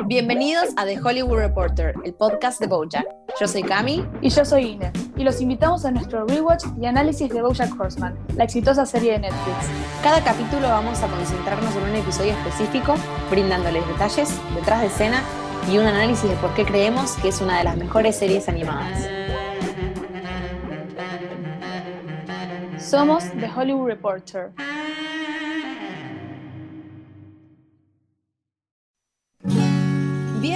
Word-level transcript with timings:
Bienvenidos 0.00 0.70
a 0.76 0.86
The 0.86 0.98
Hollywood 0.98 1.36
Reporter, 1.36 1.94
el 2.02 2.14
podcast 2.14 2.58
de 2.58 2.66
Bojack. 2.66 3.06
Yo 3.38 3.46
soy 3.46 3.62
Cami. 3.62 4.02
Y 4.22 4.30
yo 4.30 4.42
soy 4.42 4.70
Ine. 4.70 4.90
Y 5.16 5.22
los 5.22 5.38
invitamos 5.42 5.84
a 5.84 5.90
nuestro 5.90 6.24
rewatch 6.24 6.64
y 6.80 6.86
análisis 6.86 7.28
de 7.28 7.42
Bojack 7.42 7.78
Horseman, 7.78 8.18
la 8.34 8.44
exitosa 8.44 8.86
serie 8.86 9.12
de 9.12 9.18
Netflix. 9.18 9.68
Cada 10.02 10.24
capítulo 10.24 10.66
vamos 10.68 11.02
a 11.02 11.08
concentrarnos 11.08 11.76
en 11.76 11.82
un 11.82 11.94
episodio 11.96 12.32
específico, 12.32 12.94
brindándoles 13.30 13.86
detalles, 13.86 14.34
detrás 14.54 14.80
de 14.80 14.86
escena 14.86 15.22
y 15.70 15.76
un 15.76 15.84
análisis 15.84 16.28
de 16.28 16.36
por 16.36 16.54
qué 16.54 16.64
creemos 16.64 17.12
que 17.16 17.28
es 17.28 17.42
una 17.42 17.58
de 17.58 17.64
las 17.64 17.76
mejores 17.76 18.16
series 18.16 18.48
animadas. 18.48 19.06
Somos 22.78 23.24
The 23.38 23.50
Hollywood 23.54 23.88
Reporter. 23.88 24.52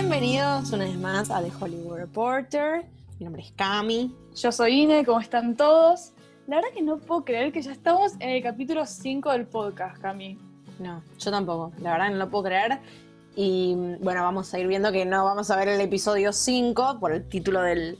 Bienvenidos 0.08 0.70
una 0.70 0.84
vez 0.84 0.96
más 0.96 1.30
a 1.32 1.42
The 1.42 1.50
Hollywood 1.60 1.96
Reporter. 1.96 2.84
Mi 3.18 3.24
nombre 3.24 3.42
es 3.42 3.50
Cami. 3.56 4.14
Yo 4.36 4.52
soy 4.52 4.82
Ine, 4.82 5.04
¿cómo 5.04 5.18
están 5.18 5.56
todos? 5.56 6.12
La 6.46 6.56
verdad 6.56 6.68
que 6.72 6.80
no 6.80 6.98
puedo 6.98 7.24
creer 7.24 7.50
que 7.50 7.60
ya 7.60 7.72
estamos 7.72 8.12
en 8.20 8.30
el 8.30 8.40
capítulo 8.40 8.86
5 8.86 9.32
del 9.32 9.46
podcast, 9.46 10.00
Cami. 10.00 10.38
No, 10.78 11.02
yo 11.18 11.30
tampoco. 11.32 11.72
La 11.80 11.90
verdad 11.90 12.10
no 12.10 12.18
lo 12.18 12.30
puedo 12.30 12.44
creer. 12.44 12.78
Y 13.34 13.74
bueno, 14.00 14.22
vamos 14.22 14.54
a 14.54 14.60
ir 14.60 14.68
viendo 14.68 14.92
que 14.92 15.04
no 15.04 15.24
vamos 15.24 15.50
a 15.50 15.56
ver 15.56 15.66
el 15.66 15.80
episodio 15.80 16.32
5 16.32 16.98
por 17.00 17.10
el 17.10 17.28
título 17.28 17.60
del, 17.62 17.98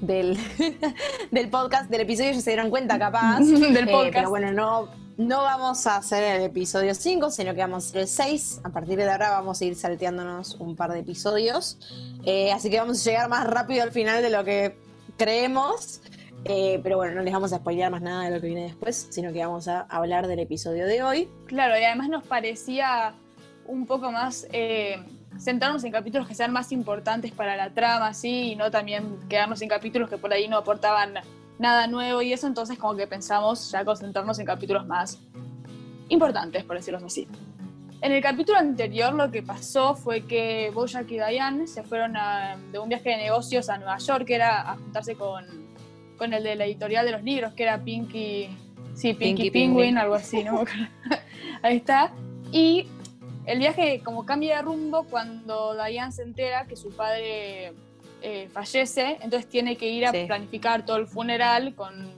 del, 0.00 0.36
del 1.30 1.48
podcast, 1.48 1.88
del 1.88 2.00
episodio, 2.00 2.32
ya 2.32 2.40
se 2.40 2.50
dieron 2.50 2.70
cuenta 2.70 2.98
capaz. 2.98 3.38
del 3.44 3.88
Eh, 3.88 3.92
podcast. 3.92 4.14
pero 4.14 4.30
bueno, 4.30 4.50
no, 4.52 4.88
no 5.16 5.42
vamos 5.42 5.86
a 5.86 5.96
hacer 5.96 6.22
el 6.22 6.42
episodio 6.42 6.94
5, 6.94 7.30
sino 7.30 7.54
que 7.54 7.60
vamos 7.60 7.84
a 7.84 7.88
hacer 7.88 8.00
el 8.02 8.08
6. 8.08 8.60
A 8.64 8.70
partir 8.70 8.96
de 8.98 9.10
ahora 9.10 9.30
vamos 9.30 9.60
a 9.60 9.64
ir 9.64 9.74
salteándonos 9.74 10.56
un 10.56 10.76
par 10.76 10.92
de 10.92 11.00
episodios. 11.00 11.78
Eh, 12.24 12.52
así 12.52 12.68
que 12.68 12.78
vamos 12.78 13.00
a 13.00 13.10
llegar 13.10 13.28
más 13.28 13.46
rápido 13.46 13.82
al 13.82 13.92
final 13.92 14.22
de 14.22 14.30
lo 14.30 14.44
que 14.44 14.76
creemos. 15.16 16.02
Eh, 16.44 16.80
pero 16.82 16.98
bueno, 16.98 17.14
no 17.14 17.22
les 17.22 17.32
vamos 17.32 17.52
a 17.52 17.56
spoilear 17.56 17.90
más 17.90 18.02
nada 18.02 18.24
de 18.24 18.30
lo 18.30 18.40
que 18.40 18.46
viene 18.48 18.64
después, 18.64 19.08
sino 19.10 19.32
que 19.32 19.44
vamos 19.44 19.66
a 19.68 19.80
hablar 19.82 20.26
del 20.26 20.38
episodio 20.38 20.86
de 20.86 21.02
hoy. 21.02 21.28
Claro, 21.46 21.78
y 21.78 21.82
además 21.82 22.08
nos 22.08 22.24
parecía 22.24 23.14
un 23.66 23.86
poco 23.86 24.12
más 24.12 24.46
eh, 24.52 25.02
centrarnos 25.40 25.82
en 25.84 25.92
capítulos 25.92 26.28
que 26.28 26.34
sean 26.34 26.52
más 26.52 26.70
importantes 26.72 27.32
para 27.32 27.56
la 27.56 27.70
trama, 27.70 28.14
¿sí? 28.14 28.52
Y 28.52 28.56
no 28.56 28.70
también 28.70 29.18
quedarnos 29.28 29.60
en 29.62 29.68
capítulos 29.68 30.08
que 30.08 30.18
por 30.18 30.32
ahí 30.32 30.46
no 30.46 30.58
aportaban 30.58 31.14
nada 31.58 31.86
nuevo 31.86 32.22
y 32.22 32.32
eso, 32.32 32.46
entonces 32.46 32.78
como 32.78 32.94
que 32.96 33.06
pensamos 33.06 33.70
ya 33.70 33.84
concentrarnos 33.84 34.38
en 34.38 34.46
capítulos 34.46 34.86
más 34.86 35.18
importantes, 36.08 36.64
por 36.64 36.76
decirlo 36.76 37.00
así. 37.04 37.26
En 38.02 38.12
el 38.12 38.22
capítulo 38.22 38.58
anterior 38.58 39.14
lo 39.14 39.30
que 39.30 39.42
pasó 39.42 39.94
fue 39.94 40.22
que 40.26 40.70
Bojack 40.74 41.10
y 41.10 41.14
Diane 41.14 41.66
se 41.66 41.82
fueron 41.82 42.16
a- 42.16 42.56
de 42.70 42.78
un 42.78 42.88
viaje 42.88 43.10
de 43.10 43.16
negocios 43.16 43.68
a 43.70 43.78
Nueva 43.78 43.96
York, 43.98 44.26
que 44.26 44.34
era 44.34 44.70
a 44.70 44.76
juntarse 44.76 45.14
con, 45.16 45.44
con 46.18 46.32
el 46.32 46.42
de 46.44 46.56
la 46.56 46.66
editorial 46.66 47.06
de 47.06 47.12
los 47.12 47.22
libros, 47.22 47.54
que 47.54 47.62
era 47.62 47.82
Pinky, 47.82 48.48
sí, 48.94 49.14
Pinky 49.14 49.16
Pinky, 49.44 49.50
Penguin, 49.50 49.74
Penguin. 49.76 49.98
algo 49.98 50.14
así, 50.14 50.44
¿no? 50.44 50.62
Ahí 51.62 51.76
está. 51.78 52.12
Y 52.52 52.86
el 53.46 53.58
viaje 53.58 54.02
como 54.04 54.26
cambia 54.26 54.56
de 54.56 54.62
rumbo 54.62 55.04
cuando 55.04 55.74
Diane 55.74 56.12
se 56.12 56.22
entera 56.22 56.66
que 56.66 56.76
su 56.76 56.90
padre 56.94 57.72
eh, 58.22 58.48
fallece, 58.52 59.18
entonces 59.22 59.48
tiene 59.48 59.76
que 59.76 59.88
ir 59.88 60.06
a 60.06 60.12
Sí. 60.12 60.24
planificar 60.26 60.84
todo 60.84 60.96
el 60.96 61.06
funeral 61.06 61.74
con 61.74 62.14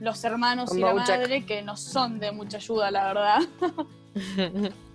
los 0.00 0.24
hermanos 0.24 0.70
Con 0.70 0.78
y 0.78 0.82
la 0.82 0.94
madre, 0.94 1.44
que 1.44 1.62
no 1.62 1.76
son 1.76 2.18
de 2.18 2.32
mucha 2.32 2.56
ayuda, 2.56 2.90
la 2.90 3.04
verdad. 3.06 3.38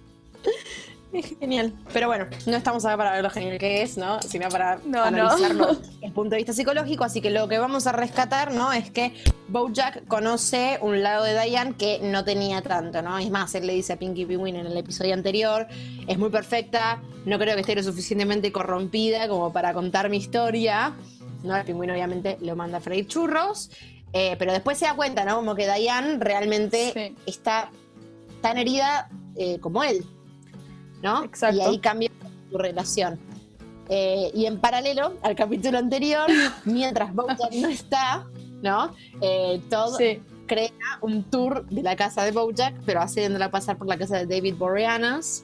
Es 1.17 1.37
genial. 1.39 1.73
Pero 1.93 2.07
bueno, 2.07 2.25
no 2.45 2.57
estamos 2.57 2.83
acá 2.85 2.97
para 2.97 3.11
ver 3.13 3.23
lo 3.23 3.29
genial 3.29 3.57
que 3.57 3.81
es, 3.81 3.97
¿no? 3.97 4.21
Sino 4.21 4.49
para 4.49 4.79
No, 4.85 5.01
analizarlo 5.03 5.65
no. 5.67 5.73
desde 5.79 6.05
el 6.05 6.11
punto 6.11 6.31
de 6.31 6.37
vista 6.37 6.53
psicológico. 6.53 7.03
Así 7.03 7.21
que 7.21 7.29
lo 7.29 7.47
que 7.47 7.57
vamos 7.57 7.87
a 7.87 7.91
rescatar, 7.93 8.53
¿no? 8.53 8.73
Es 8.73 8.91
que 8.91 9.13
Bojack 9.47 10.05
conoce 10.07 10.77
un 10.81 11.01
lado 11.03 11.23
de 11.23 11.39
Diane 11.41 11.75
que 11.77 11.99
no 12.01 12.23
tenía 12.25 12.61
tanto, 12.61 13.01
¿no? 13.01 13.17
Es 13.17 13.29
más, 13.29 13.55
él 13.55 13.65
le 13.67 13.73
dice 13.73 13.93
a 13.93 13.97
Pinky 13.97 14.25
Penguin 14.25 14.55
en 14.57 14.65
el 14.67 14.77
episodio 14.77 15.13
anterior, 15.13 15.67
es 16.07 16.17
muy 16.17 16.29
perfecta, 16.29 17.01
no 17.25 17.37
creo 17.39 17.55
que 17.55 17.61
esté 17.61 17.75
lo 17.75 17.83
suficientemente 17.83 18.51
corrompida 18.51 19.27
como 19.27 19.53
para 19.53 19.73
contar 19.73 20.09
mi 20.09 20.17
historia. 20.17 20.93
¿No? 21.43 21.55
El 21.55 21.63
pingüino 21.63 21.93
obviamente 21.93 22.37
lo 22.41 22.55
manda 22.55 22.79
a 22.79 22.81
freír 22.81 23.07
churros. 23.07 23.69
eh, 24.13 24.35
pero 24.39 24.51
después 24.51 24.77
se 24.79 24.85
da 24.85 24.95
cuenta, 24.95 25.25
¿no? 25.25 25.35
Como 25.35 25.53
que 25.55 25.71
Diane 25.71 26.17
realmente 26.19 26.91
Sí. 26.93 27.15
está 27.27 27.69
tan 28.41 28.57
herida 28.57 29.09
eh, 29.35 29.59
como 29.59 29.83
él, 29.83 30.05
¿no? 31.01 31.23
Exacto. 31.23 31.57
Y 31.57 31.61
ahí 31.61 31.79
cambia 31.79 32.11
su 32.51 32.57
relación. 32.57 33.19
Eh, 33.89 34.31
y 34.33 34.45
en 34.47 34.59
paralelo 34.59 35.13
al 35.21 35.35
capítulo 35.35 35.77
anterior, 35.77 36.27
mientras 36.65 37.13
Bojack 37.13 37.51
no 37.53 37.67
está, 37.67 38.25
¿no? 38.61 38.91
Eh, 39.21 39.61
Sí. 39.97 40.21
crea 40.47 40.71
un 41.01 41.23
tour 41.23 41.65
de 41.67 41.83
la 41.83 41.95
casa 41.95 42.23
de 42.23 42.31
Bojack, 42.31 42.75
pero 42.85 43.01
haciéndola 43.01 43.51
pasar 43.51 43.77
por 43.77 43.87
la 43.87 43.97
casa 43.97 44.17
de 44.17 44.25
David 44.25 44.55
Boreanaz. 44.55 45.43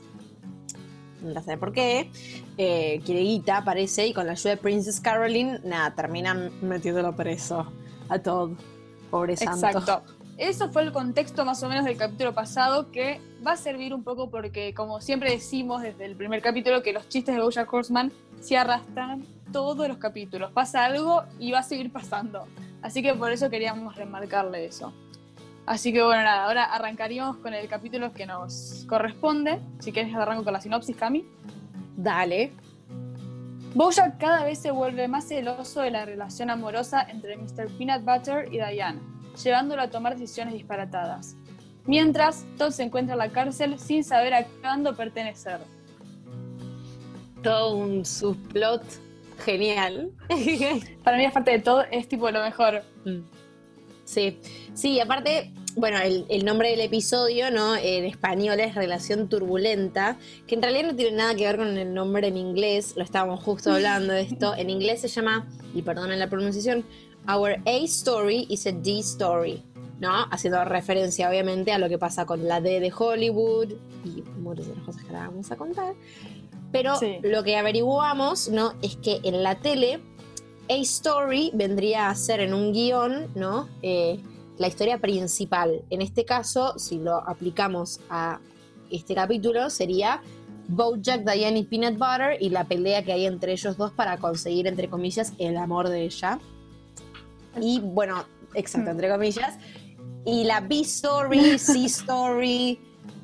No 1.21 1.41
sé 1.43 1.55
por 1.57 1.71
qué. 1.71 2.09
Eh, 2.57 2.99
quiere 3.05 3.21
guita, 3.21 3.63
parece, 3.63 4.07
y 4.07 4.13
con 4.13 4.25
la 4.25 4.31
ayuda 4.33 4.51
de 4.51 4.57
Princess 4.57 4.99
Caroline, 4.99 5.59
nada, 5.63 5.93
terminan 5.93 6.51
metiéndolo 6.61 7.15
preso 7.15 7.71
a 8.09 8.17
Todd. 8.19 8.51
Pobre 9.11 9.37
santo. 9.37 9.67
Exacto. 9.67 10.01
Eso 10.41 10.71
fue 10.71 10.81
el 10.81 10.91
contexto 10.91 11.45
más 11.45 11.61
o 11.61 11.69
menos 11.69 11.85
del 11.85 11.97
capítulo 11.97 12.33
pasado 12.33 12.91
que 12.91 13.21
va 13.45 13.51
a 13.51 13.57
servir 13.57 13.93
un 13.93 14.03
poco 14.03 14.31
porque, 14.31 14.73
como 14.73 14.99
siempre 14.99 15.29
decimos 15.29 15.83
desde 15.83 16.03
el 16.03 16.15
primer 16.15 16.41
capítulo, 16.41 16.81
que 16.81 16.93
los 16.93 17.07
chistes 17.07 17.35
de 17.35 17.41
Bojack 17.41 17.71
Horseman 17.71 18.11
se 18.39 18.57
arrastran 18.57 19.23
todos 19.53 19.87
los 19.87 19.97
capítulos. 19.97 20.51
Pasa 20.51 20.83
algo 20.83 21.21
y 21.37 21.51
va 21.51 21.59
a 21.59 21.63
seguir 21.63 21.91
pasando. 21.91 22.47
Así 22.81 23.03
que 23.03 23.13
por 23.13 23.31
eso 23.31 23.51
queríamos 23.51 23.95
remarcarle 23.95 24.65
eso. 24.65 24.91
Así 25.67 25.93
que 25.93 26.01
bueno, 26.01 26.23
nada, 26.23 26.45
ahora 26.45 26.63
arrancaríamos 26.63 27.37
con 27.37 27.53
el 27.53 27.67
capítulo 27.67 28.11
que 28.11 28.25
nos 28.25 28.83
corresponde. 28.89 29.59
Si 29.77 29.91
quieres 29.91 30.15
arranco 30.15 30.43
con 30.43 30.53
la 30.53 30.59
sinopsis, 30.59 30.95
Cami. 30.95 31.23
Dale. 31.95 32.51
Bojack 33.75 34.17
cada 34.17 34.43
vez 34.45 34.57
se 34.57 34.71
vuelve 34.71 35.07
más 35.07 35.27
celoso 35.27 35.81
de 35.81 35.91
la 35.91 36.03
relación 36.03 36.49
amorosa 36.49 37.03
entre 37.03 37.37
Mr. 37.37 37.67
Peanut 37.77 38.03
Butter 38.03 38.47
y 38.51 38.57
Diane, 38.57 39.10
llevándolo 39.43 39.81
a 39.81 39.89
tomar 39.89 40.13
decisiones 40.13 40.53
disparatadas. 40.53 41.35
Mientras, 41.85 42.45
Todd 42.57 42.71
se 42.71 42.83
encuentra 42.83 43.13
en 43.13 43.19
la 43.19 43.29
cárcel 43.29 43.79
sin 43.79 44.03
saber 44.03 44.33
a 44.33 44.43
qué 44.43 44.51
bando 44.61 44.95
pertenecer. 44.95 45.59
Todo 47.41 47.75
un 47.75 48.05
subplot 48.05 48.83
genial. 49.43 50.11
Para 51.03 51.17
mí, 51.17 51.25
aparte 51.25 51.51
de 51.51 51.59
todo, 51.59 51.83
es 51.91 52.07
tipo 52.07 52.29
lo 52.29 52.41
mejor. 52.43 52.83
Mm. 53.05 53.21
Sí, 54.05 54.39
sí, 54.73 54.99
aparte, 54.99 55.51
bueno, 55.75 55.97
el, 55.99 56.25
el 56.29 56.45
nombre 56.45 56.69
del 56.71 56.81
episodio, 56.81 57.51
¿no? 57.51 57.75
En 57.75 58.05
español 58.05 58.59
es 58.59 58.75
Relación 58.75 59.29
Turbulenta, 59.29 60.17
que 60.47 60.55
en 60.55 60.61
realidad 60.61 60.87
no 60.91 60.95
tiene 60.95 61.17
nada 61.17 61.35
que 61.35 61.45
ver 61.45 61.57
con 61.57 61.77
el 61.77 61.93
nombre 61.93 62.27
en 62.27 62.37
inglés, 62.37 62.93
lo 62.95 63.03
estábamos 63.03 63.43
justo 63.43 63.71
hablando 63.73 64.13
de 64.13 64.21
esto. 64.21 64.55
En 64.55 64.69
inglés 64.69 65.01
se 65.01 65.07
llama, 65.07 65.47
y 65.73 65.81
perdonen 65.81 66.19
la 66.19 66.29
pronunciación, 66.29 66.83
Our 67.27 67.57
A 67.65 67.71
Story 67.85 68.47
is 68.49 68.65
a 68.67 68.71
D 68.71 68.99
Story, 68.99 69.63
¿no? 69.99 70.11
Haciendo 70.31 70.63
referencia, 70.65 71.29
obviamente, 71.29 71.71
a 71.71 71.77
lo 71.77 71.87
que 71.89 71.97
pasa 71.97 72.25
con 72.25 72.47
la 72.47 72.59
D 72.61 72.79
de 72.79 72.91
Hollywood 72.95 73.73
y 74.03 74.21
muchas 74.39 74.67
de 74.67 74.75
las 74.75 74.83
cosas 74.83 75.03
que 75.03 75.09
ahora 75.09 75.27
vamos 75.27 75.51
a 75.51 75.55
contar. 75.55 75.93
Pero 76.71 76.95
Sí. 76.95 77.17
lo 77.21 77.43
que 77.43 77.57
averiguamos, 77.57 78.49
¿no? 78.49 78.73
Es 78.81 78.95
que 78.95 79.19
en 79.23 79.43
la 79.43 79.59
tele 79.59 79.99
a 80.69 80.73
story 80.75 81.51
vendría 81.53 82.09
a 82.09 82.15
ser 82.15 82.39
en 82.39 82.53
un 82.53 82.71
guion, 82.73 83.27
¿no? 83.35 83.67
Eh, 83.81 84.19
la 84.61 84.67
historia 84.67 84.99
principal. 84.99 85.81
En 85.89 86.01
este 86.01 86.23
caso, 86.23 86.77
si 86.77 86.99
lo 86.99 87.15
aplicamos 87.27 87.99
a 88.11 88.39
este 88.91 89.15
capítulo, 89.15 89.71
sería 89.71 90.21
Bojack, 90.67 91.21
Diane 91.23 91.59
y 91.59 91.63
Peanut 91.63 91.97
Butter 91.97 92.37
y 92.39 92.49
la 92.49 92.65
pelea 92.65 93.03
que 93.03 93.11
hay 93.11 93.25
entre 93.25 93.53
ellos 93.53 93.75
dos 93.75 93.91
para 93.91 94.17
conseguir, 94.17 94.67
entre 94.67 94.87
comillas, 94.87 95.33
el 95.39 95.57
amor 95.57 95.89
de 95.89 96.03
ella. 96.03 96.37
Y 97.59 97.79
bueno, 97.79 98.23
exacto, 98.53 98.89
Mm. 98.91 98.93
entre 98.93 99.09
comillas. 99.09 99.57
Y 100.25 100.43
la 100.43 100.59
B 100.59 100.81
story, 100.81 101.57
C 101.57 101.85
story 101.85 102.79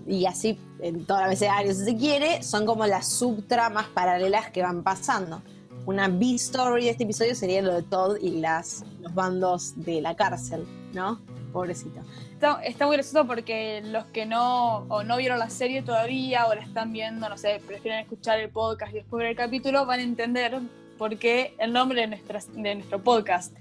y 0.08 0.26
así 0.26 0.58
en 0.80 1.06
toda 1.06 1.20
la 1.22 1.26
abecedario 1.28 1.72
si 1.74 1.84
se 1.86 1.96
quiere, 1.96 2.42
son 2.42 2.66
como 2.66 2.88
las 2.88 3.08
subtramas 3.10 3.86
paralelas 3.90 4.50
que 4.50 4.64
van 4.64 4.82
pasando. 4.84 5.44
Una 5.86 6.08
B 6.08 6.34
story 6.36 6.86
de 6.86 6.90
este 6.90 7.04
episodio 7.04 7.36
sería 7.36 7.62
lo 7.62 7.74
de 7.74 7.84
Todd 7.84 8.18
y 8.22 8.42
las, 8.42 8.84
los 9.02 9.14
bandos 9.14 9.74
de 9.78 10.02
la 10.02 10.16
cárcel, 10.16 10.66
¿no? 10.98 11.22
Pobrecito. 11.54 12.02
Está, 12.34 12.62
está 12.64 12.86
muy 12.88 12.98
gracioso 12.98 13.26
porque 13.26 13.82
los 13.86 14.06
que 14.08 14.26
no 14.26 14.80
o 14.90 15.04
no 15.04 15.16
vieron 15.18 15.40
la 15.40 15.50
serie 15.50 15.82
todavía 15.82 16.46
o 16.48 16.54
la 16.54 16.62
están 16.62 16.92
viendo, 16.92 17.30
no 17.30 17.38
sé, 17.38 17.62
prefieren 17.66 18.00
escuchar 18.02 18.40
el 18.40 18.50
podcast 18.50 18.92
y 18.92 18.96
después 18.98 19.20
ver 19.20 19.30
el 19.32 19.36
capítulo, 19.38 19.86
van 19.86 20.00
a 20.02 20.04
entender 20.04 20.60
por 20.98 21.18
qué 21.18 21.56
el 21.60 21.72
nombre 21.72 22.02
de, 22.02 22.08
nuestras- 22.08 22.54
de 22.54 22.76
nuestro 22.76 23.02
podcast, 23.02 23.56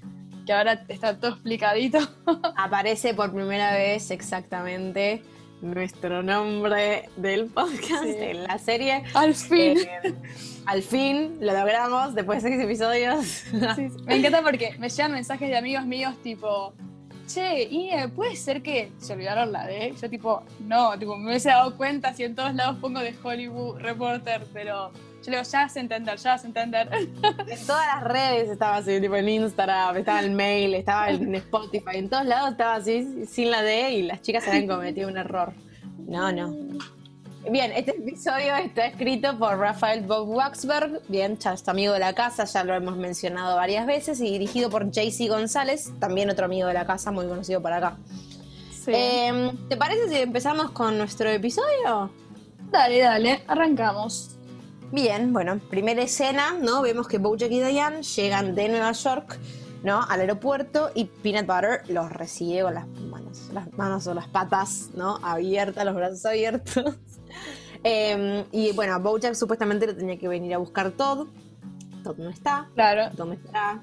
que 0.45 0.53
ahora 0.53 0.83
está 0.89 1.17
todo 1.19 1.31
explicadito. 1.31 1.99
Aparece 2.57 3.13
por 3.13 3.31
primera 3.33 3.73
vez 3.73 4.11
exactamente 4.11 5.21
nuestro 5.61 6.21
nombre 6.21 7.09
del 7.15 7.45
podcast 7.47 8.03
en 8.05 8.43
la 8.43 8.57
serie. 8.59 9.03
Al 9.13 9.33
fin. 9.33 9.77
Eh, 10.03 10.13
al 10.65 10.83
fin 10.83 11.37
lo 11.39 11.53
logramos 11.53 12.13
después 12.13 12.43
de 12.43 12.49
seis 12.49 12.61
episodios. 12.61 13.43
Me 14.05 14.17
encanta 14.17 14.41
porque 14.43 14.75
me 14.77 14.89
llegan 14.89 15.13
mensajes 15.13 15.49
de 15.49 15.57
amigos 15.57 15.85
míos 15.85 16.13
tipo, 16.21 16.73
che, 17.27 17.63
y 17.63 17.91
puede 18.15 18.35
ser 18.35 18.61
que 18.61 18.91
se 18.97 19.13
olvidaron 19.13 19.51
la 19.51 19.67
D. 19.67 19.93
Yo 20.01 20.09
tipo, 20.09 20.43
no, 20.59 20.97
tipo, 20.97 21.15
me 21.17 21.27
hubiese 21.27 21.49
dado 21.49 21.75
cuenta 21.77 22.13
si 22.13 22.23
en 22.23 22.35
todos 22.35 22.53
lados 22.55 22.77
pongo 22.79 22.99
de 22.99 23.13
Hollywood 23.21 23.79
Reporter, 23.79 24.45
pero 24.53 24.91
yo 24.91 25.31
le 25.31 25.37
digo, 25.37 25.43
ya 25.43 25.61
vas 25.63 25.75
a 25.75 25.79
entender, 25.79 26.17
ya 26.17 26.31
vas 26.31 26.43
a 26.43 26.47
entender. 26.47 26.89
En 27.47 27.67
todas 27.67 27.85
las 27.87 28.03
redes 28.03 28.49
estaba 28.49 28.77
así, 28.77 28.99
tipo 28.99 29.15
en 29.15 29.29
Instagram, 29.29 29.97
estaba 29.97 30.19
el 30.21 30.31
mail, 30.31 30.73
estaba 30.73 31.09
en 31.09 31.35
Spotify, 31.35 31.97
en 31.97 32.09
todos 32.09 32.25
lados 32.25 32.51
estaba 32.51 32.75
así, 32.75 33.25
sin 33.25 33.51
la 33.51 33.61
D 33.61 33.91
y 33.91 34.03
las 34.03 34.21
chicas 34.21 34.47
habían 34.47 34.67
cometido 34.67 35.09
un 35.09 35.17
error. 35.17 35.53
No, 36.07 36.31
no. 36.31 36.55
Bien, 37.49 37.71
este 37.71 37.91
episodio 37.91 38.57
está 38.57 38.87
escrito 38.87 39.37
por 39.39 39.57
Rafael 39.57 40.01
Bob 40.01 40.27
Waxberg, 40.27 41.01
bien, 41.07 41.37
ya 41.37 41.53
es 41.53 41.65
amigo 41.69 41.93
de 41.93 41.99
la 41.99 42.11
casa, 42.11 42.43
ya 42.43 42.65
lo 42.65 42.73
hemos 42.73 42.97
mencionado 42.97 43.55
varias 43.55 43.85
veces, 43.85 44.19
y 44.19 44.31
dirigido 44.31 44.69
por 44.69 44.91
JC 44.91 45.29
González, 45.29 45.93
también 45.97 46.29
otro 46.29 46.45
amigo 46.45 46.67
de 46.67 46.73
la 46.73 46.85
casa, 46.85 47.09
muy 47.11 47.25
conocido 47.25 47.61
por 47.61 47.71
acá. 47.71 47.97
Em, 48.87 49.55
¿Te 49.69 49.77
parece 49.77 50.09
si 50.09 50.15
empezamos 50.17 50.71
con 50.71 50.97
nuestro 50.97 51.29
episodio? 51.29 52.11
Dale, 52.69 52.99
dale, 52.99 53.43
arrancamos. 53.47 54.35
Bien, 54.91 55.31
bueno, 55.31 55.57
primera 55.69 56.01
escena, 56.01 56.53
¿no? 56.59 56.81
Vemos 56.81 57.07
que 57.07 57.17
Bojack 57.17 57.51
y 57.51 57.61
Diane 57.61 58.03
llegan 58.03 58.55
de 58.55 58.67
Nueva 58.67 58.91
York, 58.91 59.39
¿no? 59.83 60.03
Al 60.03 60.19
aeropuerto 60.19 60.91
y 60.95 61.05
Peanut 61.05 61.45
Butter 61.45 61.89
los 61.89 62.11
recibe 62.11 62.63
con 62.63 62.73
las 62.73 62.87
manos, 62.87 63.49
las 63.53 63.71
manos 63.73 64.05
o 64.07 64.13
las 64.13 64.27
patas, 64.27 64.89
¿no? 64.95 65.17
Abiertas, 65.23 65.85
los 65.85 65.95
brazos 65.95 66.25
abiertos. 66.25 66.97
Em, 67.83 68.45
y 68.51 68.71
bueno, 68.73 68.99
Bojack 68.99 69.33
supuestamente 69.33 69.87
lo 69.87 69.95
tenía 69.95 70.17
que 70.17 70.27
venir 70.27 70.53
a 70.53 70.57
buscar 70.57 70.91
Todd. 70.91 71.27
Todd 72.03 72.17
no 72.17 72.29
está. 72.29 72.67
Claro. 72.75 73.09
¿Dónde 73.15 73.35
está? 73.35 73.81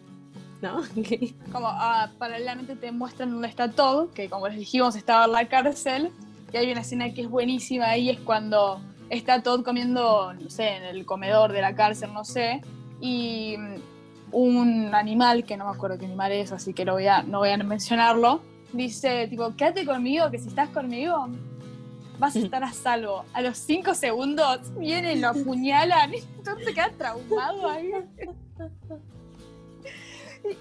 ¿No? 0.62 0.82
como 1.52 1.68
ah, 1.68 2.10
paralelamente 2.18 2.76
te 2.76 2.90
muestran 2.92 3.30
dónde 3.30 3.48
está 3.48 3.70
Todd, 3.70 4.10
que 4.10 4.28
como 4.28 4.48
les 4.48 4.58
dijimos 4.58 4.96
estaba 4.96 5.24
en 5.26 5.32
la 5.32 5.48
cárcel. 5.48 6.10
Y 6.52 6.56
hay 6.56 6.70
una 6.70 6.82
escena 6.82 7.12
que 7.12 7.22
es 7.22 7.28
buenísima 7.28 7.86
ahí, 7.86 8.10
es 8.10 8.20
cuando 8.20 8.80
está 9.10 9.42
Todd 9.42 9.64
comiendo, 9.64 10.32
no 10.32 10.50
sé, 10.50 10.76
en 10.76 10.84
el 10.84 11.04
comedor 11.04 11.52
de 11.52 11.60
la 11.60 11.74
cárcel, 11.74 12.12
no 12.12 12.24
sé, 12.24 12.60
y 13.00 13.56
un 14.30 14.94
animal, 14.94 15.44
que 15.44 15.56
no 15.56 15.64
me 15.64 15.72
acuerdo 15.72 15.98
qué 15.98 16.06
animal 16.06 16.32
es, 16.32 16.52
así 16.52 16.72
que 16.72 16.84
no 16.84 16.92
voy 16.94 17.06
a, 17.06 17.22
no 17.22 17.38
voy 17.38 17.50
a 17.50 17.56
mencionarlo, 17.56 18.40
dice, 18.72 19.28
tipo, 19.28 19.54
quédate 19.56 19.84
conmigo, 19.84 20.30
que 20.30 20.38
si 20.38 20.48
estás 20.48 20.68
conmigo, 20.70 21.28
vas 22.18 22.36
a 22.36 22.38
estar 22.38 22.64
a 22.64 22.72
salvo. 22.72 23.24
A 23.32 23.42
los 23.42 23.58
cinco 23.58 23.94
segundos 23.94 24.60
vienen, 24.78 25.20
lo 25.20 25.28
apuñalan, 25.28 26.12
entonces 26.38 26.64
se 26.66 26.74
queda 26.74 26.90
traumado 26.96 27.68
ahí. 27.68 27.92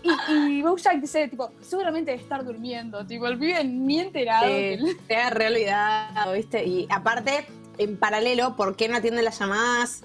Y, 0.04 0.60
y 0.60 0.62
Bojack 0.62 1.02
dice, 1.02 1.28
tipo, 1.28 1.52
seguramente 1.62 2.12
debe 2.12 2.24
estar 2.24 2.46
durmiendo, 2.46 3.06
tipo, 3.06 3.28
el 3.28 3.38
pibe 3.38 3.64
ni 3.66 4.00
enterado. 4.00 4.48
Eh, 4.48 4.80
que... 5.08 5.16
ha 5.16 5.30
realidad, 5.30 6.34
¿viste? 6.34 6.64
Y 6.66 6.88
aparte, 6.90 7.46
en 7.78 7.98
paralelo, 7.98 8.56
¿por 8.56 8.76
qué 8.76 8.88
no 8.88 8.98
atiende 8.98 9.22
las 9.22 9.40
llamadas? 9.40 10.04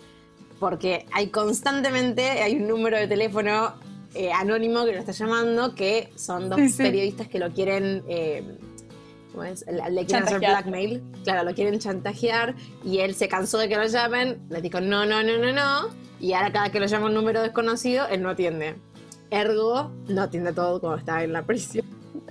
Porque 0.59 1.07
hay 1.13 1.29
constantemente, 1.29 2.23
hay 2.43 2.57
un 2.57 2.67
número 2.67 2.97
de 2.97 3.07
teléfono 3.07 3.75
eh, 4.15 4.33
anónimo 4.33 4.85
que 4.85 4.93
lo 4.93 4.99
está 4.99 5.13
llamando, 5.13 5.75
que 5.75 6.11
son 6.17 6.49
dos 6.49 6.61
periodistas 6.77 7.29
que 7.29 7.39
lo 7.39 7.53
quieren, 7.53 8.03
eh, 8.09 8.43
¿cómo 9.39 9.49
es? 9.49 9.65
Le 9.67 10.05
quieren 10.05 10.25
hacer 10.25 10.41
blackmail, 10.41 11.03
claro, 11.23 11.49
lo 11.49 11.55
quieren 11.55 11.79
chantajear, 11.79 12.57
y 12.85 12.99
él 12.99 13.15
se 13.15 13.29
cansó 13.29 13.59
de 13.59 13.69
que 13.69 13.77
lo 13.77 13.87
llamen, 13.87 14.41
le 14.51 14.61
dijo 14.61 14.81
no, 14.81 15.07
no, 15.07 15.23
no, 15.23 15.39
no, 15.39 15.53
no, 15.53 15.89
y 16.19 16.33
ahora 16.33 16.53
cada 16.53 16.73
que 16.73 16.81
lo 16.81 16.87
llama 16.87 17.07
un 17.07 17.15
número 17.15 17.41
desconocido, 17.43 18.09
él 18.09 18.23
no 18.23 18.31
atiende. 18.31 18.77
Ergo, 19.31 19.93
no 20.09 20.23
atiende 20.23 20.53
todo 20.53 20.81
como 20.81 20.97
está 20.97 21.23
en 21.23 21.33
la 21.33 21.45
prisión. 21.45 21.87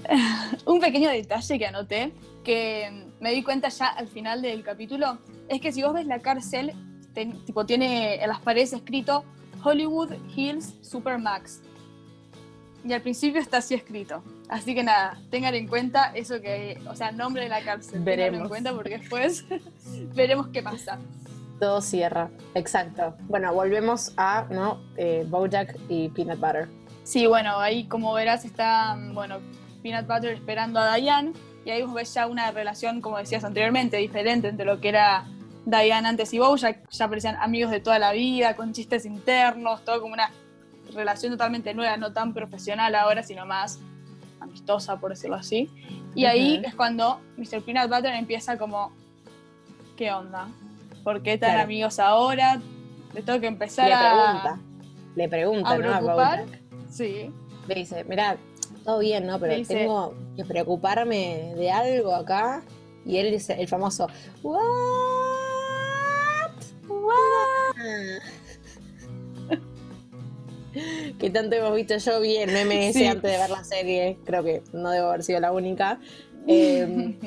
un 0.66 0.82
pequeño 0.82 1.10
detalle 1.10 1.58
que 1.58 1.66
anoté, 1.66 2.12
que 2.44 3.06
me 3.22 3.32
di 3.32 3.42
cuenta 3.42 3.70
ya 3.70 3.88
al 3.88 4.08
final 4.08 4.42
del 4.42 4.64
capítulo, 4.64 5.20
es 5.48 5.62
que 5.62 5.72
si 5.72 5.84
vos 5.84 5.94
ves 5.94 6.08
la 6.08 6.20
cárcel, 6.20 6.74
tipo, 7.46 7.66
tiene 7.66 8.22
en 8.22 8.28
las 8.28 8.42
paredes 8.42 8.74
escrito 8.74 9.24
Hollywood 9.64 10.12
Hills 10.36 10.74
Supermax. 10.82 11.62
Y 12.88 12.94
al 12.94 13.02
principio 13.02 13.42
está 13.42 13.58
así 13.58 13.74
escrito. 13.74 14.24
Así 14.48 14.74
que 14.74 14.82
nada, 14.82 15.20
tengan 15.30 15.54
en 15.56 15.68
cuenta 15.68 16.12
eso 16.16 16.40
que, 16.40 16.80
o 16.90 16.96
sea, 16.96 17.12
nombre 17.12 17.44
de 17.44 17.50
la 17.50 17.62
cárcel. 17.62 18.00
Veremos. 18.02 18.42
en 18.44 18.48
cuenta 18.48 18.74
porque 18.74 18.98
después 18.98 19.44
veremos 20.16 20.48
qué 20.48 20.64
pasa. 20.64 20.98
Todo 21.60 21.82
cierra, 21.82 22.30
exacto. 22.56 23.16
Bueno, 23.28 23.54
volvemos 23.54 24.14
a, 24.16 24.46
¿no? 24.50 24.80
Eh, 24.96 25.26
Bojack 25.28 25.78
y 25.90 26.08
Peanut 26.10 26.40
Butter. 26.40 26.70
Sí, 27.04 27.28
bueno, 27.28 27.60
ahí 27.60 27.86
como 27.86 28.14
verás 28.14 28.46
está, 28.46 28.98
bueno, 29.12 29.40
Peanut 29.84 30.08
Butter 30.08 30.32
esperando 30.32 30.80
a 30.80 30.96
Diane 30.96 31.34
y 31.66 31.72
ahí 31.72 31.82
vos 31.82 31.94
ves 31.94 32.14
ya 32.14 32.28
una 32.28 32.52
relación, 32.52 33.02
como 33.02 33.18
decías 33.18 33.44
anteriormente, 33.44 33.98
diferente 33.98 34.48
entre 34.48 34.66
lo 34.66 34.80
que 34.80 34.90
era 34.90 35.26
Diane 35.66 36.08
antes 36.08 36.34
y 36.34 36.40
Bojack, 36.40 36.90
ya 36.90 37.10
parecían 37.10 37.36
amigos 37.36 37.72
de 37.72 37.82
toda 37.82 38.00
la 38.00 38.14
vida, 38.14 38.56
con 38.56 38.72
chistes 38.72 39.06
internos, 39.06 39.84
todo 39.84 40.00
como 40.00 40.14
una 40.14 40.32
relación 40.94 41.32
totalmente 41.32 41.74
nueva, 41.74 41.98
no 41.98 42.14
tan 42.14 42.34
profesional 42.34 42.96
ahora, 42.96 43.24
sino 43.24 43.46
más 43.46 43.80
amistosa, 44.40 45.00
por 45.00 45.12
decirlo 45.12 45.36
así. 45.36 45.70
Y 46.16 46.26
ahí 46.26 46.62
es 46.66 46.76
cuando 46.76 47.20
Mr. 47.38 47.62
Peanut 47.62 47.90
Butter 47.90 48.14
empieza 48.14 48.58
como, 48.58 48.92
¿qué 49.96 50.12
onda? 50.12 50.48
¿Por 51.04 51.22
qué 51.22 51.38
tan 51.38 51.60
amigos 51.60 52.00
ahora? 52.00 52.60
Le 53.14 53.22
tengo 53.22 53.40
que 53.40 53.48
empezar 53.48 53.88
Le 53.88 53.96
pregunta. 53.96 54.60
Le 55.16 55.30
pregunta, 55.30 55.70
a 55.72 55.78
preocupar. 55.78 56.46
Sí. 56.90 57.32
Le 57.68 57.76
dice, 57.76 58.04
mirá, 58.04 58.38
todo 58.84 59.00
bien, 59.00 59.26
¿no? 59.28 59.40
Pero 59.40 59.66
tengo 59.66 60.16
que 60.36 60.46
preocuparme 60.46 61.54
de 61.56 61.72
algo 61.72 62.16
acá. 62.16 62.64
Y 63.06 63.18
él 63.18 63.32
dice, 63.32 63.54
el 63.60 63.68
famoso, 63.68 64.08
¿What? 64.44 64.58
¿What? 66.88 67.76
que 71.20 71.30
tanto 71.30 71.56
hemos 71.56 71.76
visto 71.76 71.98
yo 71.98 72.20
vi 72.22 72.38
el 72.38 72.52
meme 72.52 72.90
ese 72.90 73.08
antes 73.08 73.32
de 73.32 73.38
ver 73.38 73.50
la 73.50 73.64
serie. 73.64 74.18
Creo 74.26 74.44
que 74.44 74.64
no 74.74 74.90
debo 74.92 75.08
haber 75.10 75.24
sido 75.24 75.40
la 75.40 75.52
única. 75.52 76.00
Em, 76.50 77.18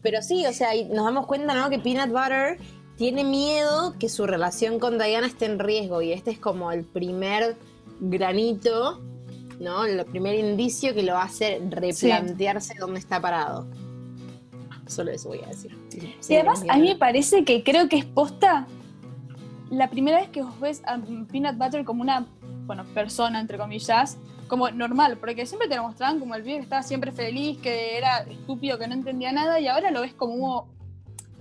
pero 0.00 0.22
sí, 0.22 0.46
o 0.46 0.52
sea, 0.54 0.70
nos 0.90 1.04
damos 1.04 1.26
cuenta, 1.26 1.54
¿no? 1.54 1.68
Que 1.68 1.78
Peanut 1.78 2.08
Butter 2.08 2.56
tiene 2.96 3.24
miedo 3.24 3.94
que 3.98 4.08
su 4.08 4.26
relación 4.26 4.78
con 4.78 4.96
Diana 4.96 5.26
esté 5.26 5.44
en 5.44 5.58
riesgo. 5.58 6.00
Y 6.00 6.12
este 6.12 6.30
es 6.30 6.38
como 6.38 6.72
el 6.72 6.84
primer 6.84 7.56
granito 8.00 9.02
¿no? 9.60 9.84
El 9.84 10.04
primer 10.06 10.34
indicio 10.36 10.94
que 10.94 11.02
lo 11.02 11.16
hace 11.16 11.60
replantearse 11.68 12.74
dónde 12.78 13.00
está 13.00 13.20
parado. 13.20 13.66
Solo 14.86 15.10
eso 15.10 15.28
voy 15.28 15.40
a 15.44 15.48
decir. 15.48 15.76
y 16.28 16.34
además, 16.34 16.64
a 16.68 16.76
mí 16.76 16.88
me 16.88 16.96
parece 16.96 17.44
que 17.44 17.62
creo 17.62 17.88
que 17.88 17.98
es 17.98 18.04
posta 18.04 18.66
la 19.70 19.90
primera 19.90 20.18
vez 20.20 20.30
que 20.30 20.42
vos 20.42 20.58
ves 20.60 20.82
a 20.86 20.98
Peanut 21.30 21.58
Butter 21.58 21.84
como 21.84 22.02
una, 22.02 22.26
bueno, 22.68 22.84
persona, 22.92 23.40
entre 23.40 23.56
comillas, 23.56 24.18
como 24.46 24.70
normal, 24.70 25.16
porque 25.16 25.46
siempre 25.46 25.68
te 25.68 25.76
lo 25.76 25.84
mostraban 25.84 26.20
como 26.20 26.34
el 26.34 26.42
pibe 26.42 26.56
que 26.56 26.62
estaba 26.64 26.82
siempre 26.82 27.12
feliz, 27.12 27.58
que 27.58 27.96
era 27.96 28.18
estúpido, 28.18 28.78
que 28.78 28.86
no 28.86 28.92
entendía 28.92 29.32
nada, 29.32 29.58
y 29.58 29.66
ahora 29.68 29.90
lo 29.90 30.02
ves 30.02 30.12
como 30.12 30.68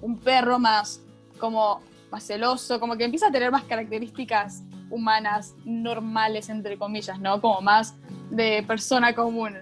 un 0.01 0.17
perro 0.19 0.57
más, 0.57 1.01
como 1.37 1.81
más 2.11 2.25
celoso, 2.25 2.79
como 2.79 2.95
que 2.95 3.03
empieza 3.03 3.27
a 3.27 3.31
tener 3.31 3.51
más 3.51 3.65
características 3.65 4.63
humanas 4.89 5.53
normales, 5.65 6.47
entre 6.47 6.77
comillas, 6.77 7.19
¿no? 7.19 7.41
Como 7.41 7.59
más 7.59 7.95
de 8.29 8.63
persona 8.65 9.13
común. 9.13 9.53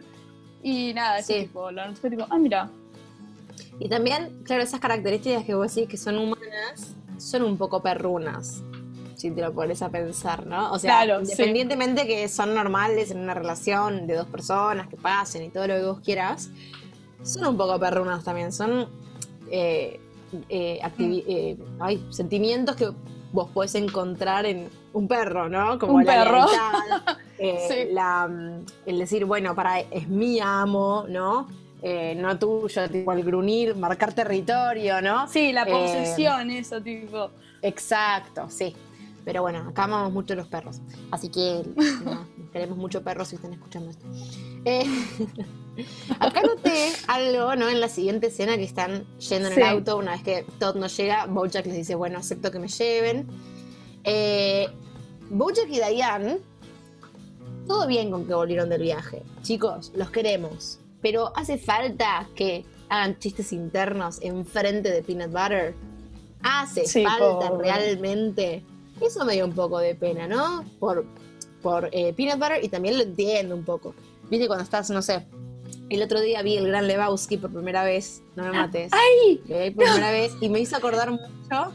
Y 0.61 0.93
nada, 0.93 1.17
ese 1.17 1.45
tipo, 1.45 1.71
la 1.71 1.87
noticia 1.87 2.11
tipo, 2.11 2.27
ah, 2.29 2.37
mira. 2.37 2.69
Y 3.79 3.89
también, 3.89 4.43
claro, 4.43 4.61
esas 4.61 4.79
características 4.79 5.43
que 5.45 5.55
vos 5.55 5.73
decís 5.73 5.89
que 5.89 5.97
son 5.97 6.19
humanas, 6.19 6.95
son 7.17 7.41
un 7.41 7.57
poco 7.57 7.81
perrunas, 7.81 8.61
si 9.25 9.31
te 9.31 9.41
lo 9.41 9.51
pones 9.53 9.81
a 9.81 9.89
pensar, 9.89 10.45
¿no? 10.45 10.71
O 10.71 10.77
sea, 10.77 11.03
independientemente 11.03 12.05
que 12.05 12.29
son 12.29 12.53
normales 12.53 13.09
en 13.09 13.19
una 13.19 13.33
relación 13.33 14.05
de 14.05 14.13
dos 14.13 14.27
personas, 14.27 14.87
que 14.87 14.97
pasen 14.97 15.41
y 15.41 15.49
todo 15.49 15.65
lo 15.65 15.73
que 15.73 15.83
vos 15.83 15.99
quieras, 15.99 16.51
son 17.23 17.47
un 17.47 17.57
poco 17.57 17.79
perrunas 17.79 18.23
también, 18.23 18.51
son 18.51 18.87
eh, 19.49 19.99
eh, 20.49 20.79
mm. 20.97 21.13
eh 21.27 21.57
sentimientos 22.11 22.75
que 22.75 22.91
vos 23.31 23.49
podés 23.51 23.73
encontrar 23.73 24.45
en 24.45 24.69
un 24.93 25.07
perro, 25.07 25.49
¿no? 25.49 25.79
Como 25.79 25.95
un 25.95 26.05
perro. 26.05 26.45
Eh, 27.37 27.91
mm, 27.93 28.65
el 28.85 28.97
decir, 28.97 29.25
bueno, 29.25 29.53
para 29.53 29.81
es 29.81 30.07
mi 30.07 30.39
amo, 30.39 31.03
¿no? 31.09 31.49
Eh, 31.81 32.15
no 32.15 32.39
tuyo, 32.39 32.89
tipo 32.89 33.11
el 33.11 33.25
grunir, 33.25 33.75
marcar 33.75 34.13
territorio, 34.13 35.01
¿no? 35.01 35.27
Sí, 35.27 35.51
la 35.51 35.63
eh, 35.63 35.69
posesión, 35.69 36.49
eso, 36.49 36.81
tipo. 36.81 37.31
Exacto, 37.61 38.49
sí. 38.49 38.73
Pero 39.25 39.41
bueno, 39.41 39.67
acá 39.69 39.85
amamos 39.85 40.13
mucho 40.13 40.35
los 40.35 40.47
perros. 40.47 40.81
Así 41.11 41.29
que 41.29 41.63
queremos 42.53 42.77
mucho 42.77 43.03
perros 43.03 43.27
si 43.29 43.35
están 43.35 43.53
escuchando 43.53 43.89
esto. 43.89 44.05
Acá 46.19 46.41
noté 46.41 46.93
algo, 47.07 47.55
¿no? 47.55 47.67
En 47.67 47.81
la 47.81 47.89
siguiente 47.89 48.27
escena 48.27 48.55
que 48.55 48.63
están 48.63 49.05
yendo 49.17 49.49
en 49.49 49.55
Sí. 49.55 49.59
el 49.61 49.65
auto, 49.67 49.97
una 49.97 50.11
vez 50.13 50.23
que 50.23 50.45
Todd 50.59 50.75
no 50.75 50.87
llega, 50.87 51.25
Bojack 51.25 51.65
les 51.65 51.75
dice, 51.75 51.95
bueno, 51.95 52.19
acepto 52.19 52.49
que 52.51 52.59
me 52.59 52.67
lleven. 52.69 53.27
Eh, 54.05 54.67
Bojack 55.29 55.67
y 55.67 55.79
Diane, 55.81 56.37
todo 57.67 57.87
bien 57.87 58.09
con 58.11 58.25
que 58.25 58.33
volvieron 58.33 58.69
del 58.69 58.83
viaje. 58.83 59.23
Chicos, 59.41 59.91
los 59.95 60.11
queremos. 60.11 60.79
Pero 61.01 61.33
hace 61.35 61.57
falta 61.57 62.29
que 62.35 62.63
hagan 62.89 63.19
chistes 63.19 63.51
internos 63.51 64.19
enfrente 64.21 64.91
de 64.91 65.03
Peanut 65.03 65.31
Butter. 65.31 65.75
Hace 66.41 66.85
Sí, 66.85 67.03
falta 67.03 67.49
pobre. 67.49 67.71
realmente. 67.71 68.63
Eso 69.01 69.25
me 69.25 69.33
dio 69.33 69.45
un 69.45 69.53
poco 69.53 69.79
de 69.79 69.95
pena, 69.95 70.27
¿no? 70.27 70.63
Por, 70.79 71.05
por 71.61 71.89
eh, 71.91 72.13
Peanut 72.13 72.39
Butter 72.39 72.63
y 72.63 72.69
también 72.69 72.97
lo 72.97 73.03
entiendo 73.03 73.55
un 73.55 73.65
poco. 73.65 73.93
Viste 74.29 74.47
cuando 74.47 74.63
estás, 74.63 74.89
no 74.89 75.01
sé. 75.01 75.25
El 75.89 76.01
otro 76.01 76.19
día 76.21 76.41
vi 76.41 76.57
el 76.57 76.67
Gran 76.67 76.87
Lebowski 76.87 77.37
por 77.37 77.51
primera 77.51 77.83
vez. 77.83 78.21
No 78.35 78.43
me 78.43 78.51
mates. 78.51 78.91
¡Ay! 78.93 79.41
Lo 79.47 79.59
vi 79.59 79.71
por 79.71 79.83
primera 79.83 80.11
vez 80.11 80.33
y 80.41 80.49
me 80.49 80.59
hizo 80.59 80.75
acordar 80.75 81.11
mucho. 81.11 81.73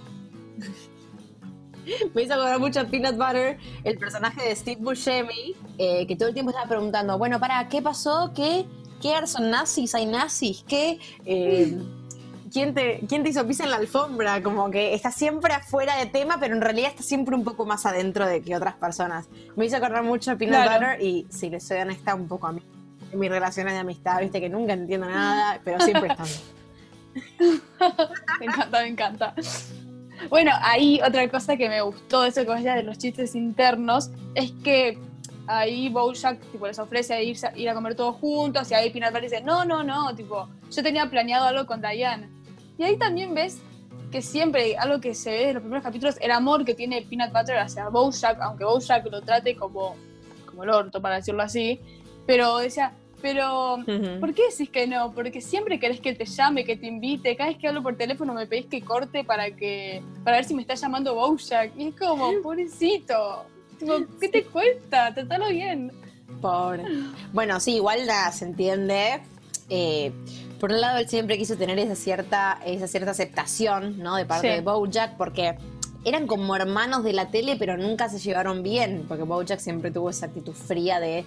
me 2.15 2.23
hizo 2.23 2.35
acordar 2.35 2.59
mucho 2.59 2.81
a 2.81 2.85
Peanut 2.85 3.17
Butter, 3.17 3.59
el 3.85 3.99
personaje 3.99 4.49
de 4.49 4.57
Steve 4.57 4.81
Buscemi, 4.81 5.55
eh, 5.79 6.07
que 6.07 6.17
todo 6.17 6.29
el 6.29 6.35
tiempo 6.35 6.51
estaba 6.51 6.69
preguntando, 6.69 7.19
bueno, 7.19 7.39
para, 7.39 7.69
¿qué 7.69 7.83
pasó? 7.83 8.33
¿Qué? 8.35 8.67
¿Qué 9.01 9.27
son 9.27 9.51
nazis? 9.51 9.95
¿Hay 9.95 10.07
nazis? 10.07 10.65
¿Qué? 10.67 10.99
Eh, 11.25 11.79
¿quién, 12.53 12.75
te, 12.75 13.01
¿Quién 13.09 13.23
te 13.23 13.31
hizo 13.31 13.47
pis 13.47 13.61
en 13.61 13.71
la 13.71 13.77
alfombra? 13.77 14.43
Como 14.43 14.71
que 14.71 14.95
está 14.95 15.11
siempre 15.11 15.55
afuera 15.55 15.97
de 15.97 16.07
tema, 16.07 16.39
pero 16.41 16.55
en 16.55 16.61
realidad 16.61 16.91
está 16.91 17.03
siempre 17.03 17.35
un 17.35 17.45
poco 17.45 17.67
más 17.67 17.87
adentro 17.87 18.27
de 18.27 18.43
que 18.43 18.57
otras 18.57 18.75
personas. 18.75 19.29
Me 19.57 19.67
hizo 19.67 19.77
acordar 19.77 20.03
mucho 20.03 20.33
a 20.33 20.37
Peanut 20.37 20.63
Claro. 20.63 20.87
Butter 20.87 21.03
y, 21.03 21.27
si 21.31 21.51
les 21.51 21.67
soy 21.67 21.79
honesta, 21.79 22.15
un 22.15 22.29
poco 22.29 22.47
a 22.47 22.53
mí. 22.53 22.63
En 23.13 23.19
mis 23.19 23.31
relaciones 23.31 23.75
de 23.75 23.81
amistad, 23.81 24.21
viste 24.21 24.41
que 24.41 24.49
nunca 24.49 24.73
entiendo 24.73 25.09
nada, 25.09 25.61
pero 25.65 25.81
siempre 25.81 26.11
están. 26.11 26.27
Me 28.39 28.47
encanta, 28.47 28.81
me 28.81 28.87
encanta. 28.87 29.35
Bueno, 30.29 30.53
ahí 30.63 31.01
otra 31.05 31.29
cosa 31.29 31.57
que 31.57 31.69
me 31.69 31.81
gustó 31.81 32.23
de 32.23 32.29
eso 32.29 32.45
que 32.45 32.53
decías 32.53 32.77
de 32.77 32.83
los 32.83 32.99
chistes 32.99 33.35
internos 33.35 34.11
es 34.35 34.53
que 34.63 34.99
ahí 35.47 35.89
Bojack 35.89 36.41
tipo, 36.53 36.67
les 36.67 36.79
ofrece 36.79 37.23
irse, 37.25 37.51
ir 37.57 37.69
a 37.69 37.75
comer 37.75 37.95
todos 37.95 38.17
juntos 38.17 38.71
y 38.71 38.75
ahí 38.75 38.91
Butter 38.91 39.23
dice, 39.23 39.41
no, 39.41 39.65
no, 39.65 39.83
no, 39.83 40.15
tipo, 40.15 40.49
yo 40.71 40.83
tenía 40.83 41.11
planeado 41.11 41.47
algo 41.47 41.67
con 41.67 41.81
Diane. 41.81 42.29
Y 42.81 42.83
ahí 42.83 42.97
también 42.97 43.35
ves 43.35 43.59
que 44.11 44.23
siempre 44.23 44.75
algo 44.79 45.03
que 45.03 45.15
se 45.15 45.31
ve 45.31 45.49
en 45.49 45.55
los 45.55 45.61
primeros 45.61 45.85
capítulos, 45.85 46.17
el 46.19 46.31
amor 46.31 46.65
que 46.65 46.75
tiene 46.75 47.03
Peanut 47.03 47.31
Butter 47.31 47.59
hacia 47.59 47.91
Bojack, 47.91 48.41
aunque 48.41 48.65
Bojack 48.65 49.05
lo 49.11 49.21
trate 49.21 49.55
como, 49.55 49.97
como 50.47 50.65
el 50.65 50.71
orto, 50.71 51.03
para 51.03 51.17
decirlo 51.17 51.43
así, 51.43 51.79
pero 52.27 52.57
decía, 52.57 52.95
pero 53.21 53.77
¿Por 54.19 54.33
qué 54.33 54.45
decís 54.51 54.71
que 54.71 54.87
no? 54.87 55.13
Porque 55.13 55.43
siempre 55.43 55.79
querés 55.79 56.01
que 56.01 56.15
te 56.15 56.25
llame, 56.25 56.65
que 56.65 56.75
te 56.75 56.87
invite. 56.87 57.37
Cada 57.37 57.51
vez 57.51 57.59
que 57.59 57.69
hablo 57.69 57.83
por 57.83 57.99
teléfono 57.99 58.33
me 58.33 58.47
pedís 58.47 58.65
que 58.65 58.81
corte 58.81 59.25
para 59.25 59.51
que 59.51 60.03
para 60.25 60.39
ver 60.39 60.47
si 60.47 60.55
me 60.55 60.63
está 60.63 60.75
llamando 60.75 61.15
Bojack. 61.15 61.73
Y 61.77 61.89
es 61.89 61.95
como, 61.97 62.33
pobrecito. 62.43 63.45
Tipo, 63.79 63.99
¿Qué 64.19 64.31
te 64.31 64.45
cuesta? 64.45 65.13
Tratalo 65.13 65.51
bien. 65.51 65.93
Pobre. 66.41 66.85
Bueno, 67.35 67.61
sí, 67.61 67.75
igual 67.75 68.07
nada, 68.07 68.33
se 68.33 68.47
entiende. 68.47 69.21
Eh, 69.69 70.13
por 70.61 70.71
un 70.71 70.81
lado, 70.81 70.99
él 70.99 71.09
siempre 71.09 71.39
quiso 71.39 71.57
tener 71.57 71.79
esa 71.79 71.97
cierta, 71.97 72.61
esa 72.65 72.87
cierta 72.87 73.11
aceptación, 73.13 73.99
¿no? 73.99 74.17
De 74.17 74.27
parte 74.27 74.49
Sí. 74.49 74.55
de 74.55 74.61
Bojack, 74.61 75.17
porque 75.17 75.57
eran 76.05 76.27
como 76.27 76.55
hermanos 76.55 77.03
de 77.03 77.13
la 77.15 77.31
tele, 77.31 77.57
pero 77.59 77.77
nunca 77.77 78.09
se 78.09 78.19
llevaron 78.19 78.63
bien, 78.63 79.05
porque 79.09 79.25
Bojack 79.25 79.59
siempre 79.59 79.91
tuvo 79.91 80.11
esa 80.11 80.27
actitud 80.27 80.53
fría 80.55 81.01
de 81.01 81.25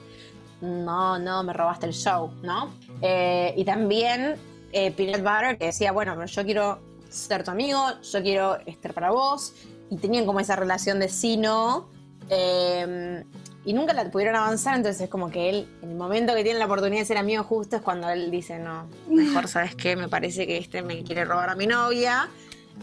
no, 0.62 1.20
no, 1.20 1.44
me 1.44 1.52
robaste 1.52 1.88
el 1.88 1.94
show, 1.94 2.32
¿no? 2.42 2.74
Eh, 3.02 3.54
y 3.58 3.66
también 3.66 4.36
eh, 4.72 4.92
Peanut 4.92 5.22
Butter, 5.22 5.58
que 5.58 5.66
decía, 5.66 5.92
bueno, 5.92 6.13
pero 6.16 6.28
yo 6.28 6.44
quiero 6.46 6.80
ser 7.10 7.44
tu 7.44 7.52
amigo, 7.52 7.80
yo 8.02 8.22
quiero 8.22 8.58
estar 8.66 8.94
para 8.94 9.12
vos, 9.12 9.54
y 9.90 9.98
tenían 9.98 10.25
como 10.25 10.40
esa 10.40 10.56
relación 10.56 11.00
de 11.00 11.10
sí, 11.10 11.38
no. 11.38 11.90
Eh, 12.30 13.24
y 13.65 13.74
nunca 13.74 13.93
la 13.93 14.10
pudieron 14.12 14.36
avanzar, 14.36 14.75
entonces 14.75 15.01
es 15.03 15.10
como 15.10 15.29
que 15.29 15.50
él, 15.50 15.67
en 15.82 15.91
el 15.91 15.96
momento 15.96 16.36
que 16.36 16.43
tiene 16.43 16.60
la 16.60 16.65
oportunidad 16.65 17.01
de 17.01 17.05
ser 17.05 17.17
amigo 17.17 17.43
justo, 17.43 17.77
es 17.77 17.82
cuando 17.82 18.10
él 18.10 18.29
dice, 18.29 18.60
no, 18.60 18.88
mejor, 19.10 19.48
¿sabes 19.48 19.75
qué? 19.75 19.96
Me 19.96 20.10
parece 20.10 20.46
que 20.46 20.58
este 20.58 20.82
me 20.82 21.03
quiere 21.03 21.24
robar 21.25 21.50
a 21.50 21.55
mi 21.55 21.65
novia. 21.67 22.29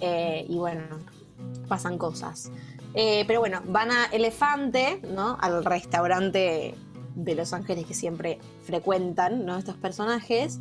Eh, 0.00 0.46
y 0.49 0.56
bueno, 0.56 0.82
pasan 1.68 1.99
cosas. 1.99 2.50
Eh, 2.94 3.25
pero 3.26 3.40
bueno, 3.40 3.60
van 3.66 3.90
a 3.90 4.04
Elefante, 4.06 5.00
¿no? 5.14 5.37
Al 5.40 5.64
restaurante 5.64 6.75
de 7.14 7.34
Los 7.34 7.52
Ángeles 7.52 7.84
que 7.87 7.94
siempre 7.94 8.38
frecuentan, 8.64 9.44
¿no? 9.44 9.58
Estos 9.58 9.76
personajes. 9.76 10.60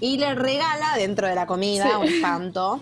Y 0.00 0.18
le 0.18 0.34
regala 0.36 0.96
dentro 0.96 1.26
de 1.26 1.34
la 1.34 1.46
comida 1.46 1.84
Sí. 1.84 1.96
un 2.00 2.04
espanto. 2.04 2.80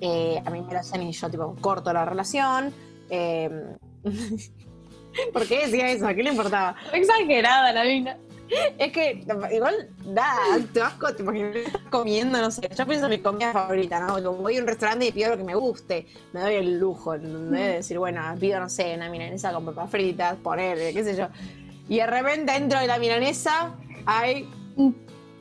Eh, 0.00 0.40
a 0.44 0.50
mí 0.50 0.62
me 0.62 0.72
lo 0.72 0.78
hacen 0.78 1.02
y 1.02 1.12
yo 1.12 1.28
tipo 1.28 1.54
corto 1.60 1.92
la 1.92 2.04
relación. 2.06 2.72
¿Por 5.32 5.46
qué 5.46 5.66
decía 5.66 5.90
eso? 5.90 6.06
¿A 6.06 6.14
qué 6.14 6.22
le 6.22 6.30
importaba? 6.30 6.76
Exagerada 6.92 7.72
la 7.72 7.84
mina. 7.84 8.16
Es 8.78 8.92
que 8.92 9.24
igual 9.52 9.88
da 10.04 10.36
alto 10.54 10.84
asco, 10.84 11.12
te 11.12 11.22
imaginas 11.22 11.56
estás 11.56 11.82
comiendo, 11.90 12.38
no 12.40 12.50
sé. 12.50 12.68
Yo 12.76 12.86
pienso 12.86 13.06
en 13.06 13.10
mi 13.10 13.18
comida 13.18 13.52
favorita, 13.52 13.98
¿no? 13.98 14.22
Como 14.22 14.42
voy 14.42 14.56
a 14.56 14.60
un 14.60 14.68
restaurante 14.68 15.06
y 15.06 15.12
pido 15.12 15.30
lo 15.30 15.36
que 15.36 15.42
me 15.42 15.56
guste, 15.56 16.06
me 16.32 16.40
doy 16.40 16.54
el 16.54 16.78
lujo. 16.78 17.18
De 17.18 17.76
decir, 17.76 17.98
bueno, 17.98 18.22
pido, 18.38 18.60
no 18.60 18.68
sé, 18.68 18.94
una 18.94 19.10
milanesa 19.10 19.52
con 19.52 19.64
papas 19.64 19.90
fritas, 19.90 20.36
poner, 20.36 20.94
qué 20.94 21.02
sé 21.02 21.16
yo. 21.16 21.26
Y 21.88 21.96
de 21.96 22.06
repente 22.06 22.52
dentro 22.52 22.78
de 22.78 22.86
la 22.86 22.98
milanesa 22.98 23.74
hay 24.04 24.48
un, 24.76 24.96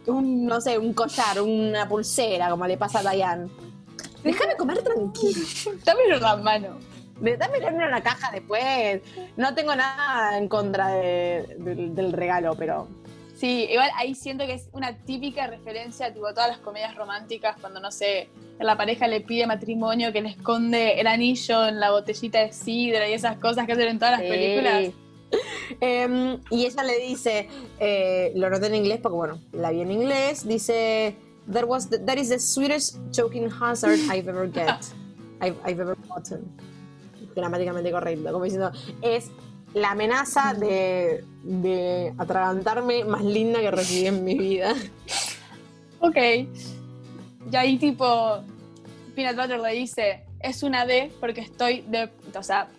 un, 0.08 0.46
no 0.48 0.60
sé, 0.60 0.80
un 0.80 0.94
collar, 0.94 1.42
una 1.42 1.88
pulsera, 1.88 2.50
como 2.50 2.66
le 2.66 2.78
pasa 2.78 3.08
a 3.08 3.12
Diane. 3.12 3.50
Déjame 4.24 4.56
comer 4.56 4.82
tranquilo. 4.82 5.42
En 5.86 6.22
la 6.22 6.36
mano. 6.44 6.95
Me 7.20 7.38
da 7.38 7.50
en 7.56 7.76
una 7.76 8.02
caja 8.02 8.32
después. 8.32 9.02
No 9.38 9.56
tengo 9.56 9.76
nada 9.76 10.38
en 10.38 10.48
contra 10.48 10.90
de- 10.90 11.56
del- 11.60 11.96
del 11.96 12.12
regalo, 12.14 12.56
pero 12.58 12.88
Sí, 13.36 13.68
igual 13.70 13.90
ahí 13.98 14.16
siento 14.16 14.46
que 14.46 14.54
es 14.54 14.70
una 14.72 14.98
típica 15.00 15.46
referencia 15.48 16.14
tipo, 16.14 16.26
a 16.26 16.34
todas 16.34 16.48
las 16.50 16.60
comedias 16.60 16.96
románticas 16.96 17.58
cuando, 17.60 17.82
no 17.82 17.92
sé, 17.92 18.30
la 18.62 18.78
pareja 18.78 19.08
le 19.10 19.20
pide 19.20 19.46
matrimonio 19.46 20.14
que 20.14 20.22
le 20.22 20.30
esconde 20.30 21.02
el 21.02 21.06
anillo 21.08 21.68
en 21.68 21.82
la 21.82 21.92
botellita 21.92 22.40
de 22.40 22.54
sidra 22.54 23.10
y 23.10 23.14
esas 23.14 23.36
cosas 23.38 23.66
que 23.66 23.74
hacen 23.74 23.90
en 23.90 24.00
todas 24.00 24.14
las 24.20 24.22
Sí. 24.22 24.28
películas. 24.30 24.94
Em, 25.82 26.40
y 26.50 26.66
ella 26.66 26.84
le 26.84 26.98
dice, 27.00 27.50
eh, 27.80 28.32
lo 28.36 28.50
noté 28.50 28.68
en 28.68 28.76
inglés 28.76 29.00
porque 29.04 29.16
bueno, 29.18 29.42
la 29.52 29.72
vi 29.72 29.82
en 29.82 29.92
inglés, 29.92 30.48
dice, 30.48 31.16
that, 31.52 31.66
was 31.66 31.90
the- 31.90 32.00
that 32.00 32.16
is 32.16 32.30
the 32.30 32.40
sweetest 32.40 32.98
choking 33.12 33.50
hazard 33.50 33.98
I've 34.14 34.30
ever 34.30 34.50
get, 34.50 34.70
I've, 35.42 35.58
I've 35.66 35.82
ever 35.82 35.98
gotten. 36.08 36.46
Gramáticamente 37.36 37.92
correcto, 37.92 38.32
como 38.32 38.46
diciendo, 38.46 38.72
es 39.02 39.30
la 39.74 39.92
amenaza 39.92 40.54
de, 40.54 41.24
de 41.44 42.14
atragantarme 42.18 43.04
más 43.04 43.24
linda 43.24 43.60
que 43.60 43.72
recibí 43.72 44.08
en 44.08 44.24
mi 44.24 44.38
vida. 44.38 44.74
Ok. 46.00 46.18
Y 47.52 47.56
ahí 47.56 47.78
tipo, 47.78 48.40
Peanut 49.16 49.36
Butter 49.36 49.60
le 49.60 49.74
dice, 49.74 50.24
es 50.40 50.64
una 50.64 50.86
D 50.86 51.12
porque 51.20 51.42
estoy 51.42 51.82
de, 51.82 52.10
o 52.38 52.44
sea, 52.44 52.70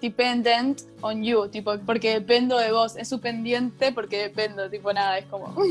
dependent 0.00 0.82
on 1.00 1.22
you, 1.22 1.48
tipo, 1.48 1.78
porque 1.86 2.14
dependo 2.14 2.58
de 2.58 2.72
vos. 2.72 2.96
Es 2.96 3.08
su 3.08 3.20
pendiente 3.20 3.92
porque 3.92 4.18
dependo, 4.18 4.68
tipo, 4.70 4.92
nada, 4.92 5.18
es 5.18 5.26
como... 5.26 5.54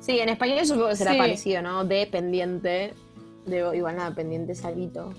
Sí, 0.00 0.20
en 0.20 0.28
español 0.28 0.64
supongo 0.64 0.90
que 0.90 0.96
será 0.96 1.10
Sí. 1.12 1.18
parecido, 1.18 1.60
¿no? 1.60 1.84
De 1.84 2.06
pendiente, 2.06 2.94
de, 3.46 3.76
igual 3.76 3.96
nada, 3.96 4.14
pendiente 4.14 4.54
salito. 4.54 5.12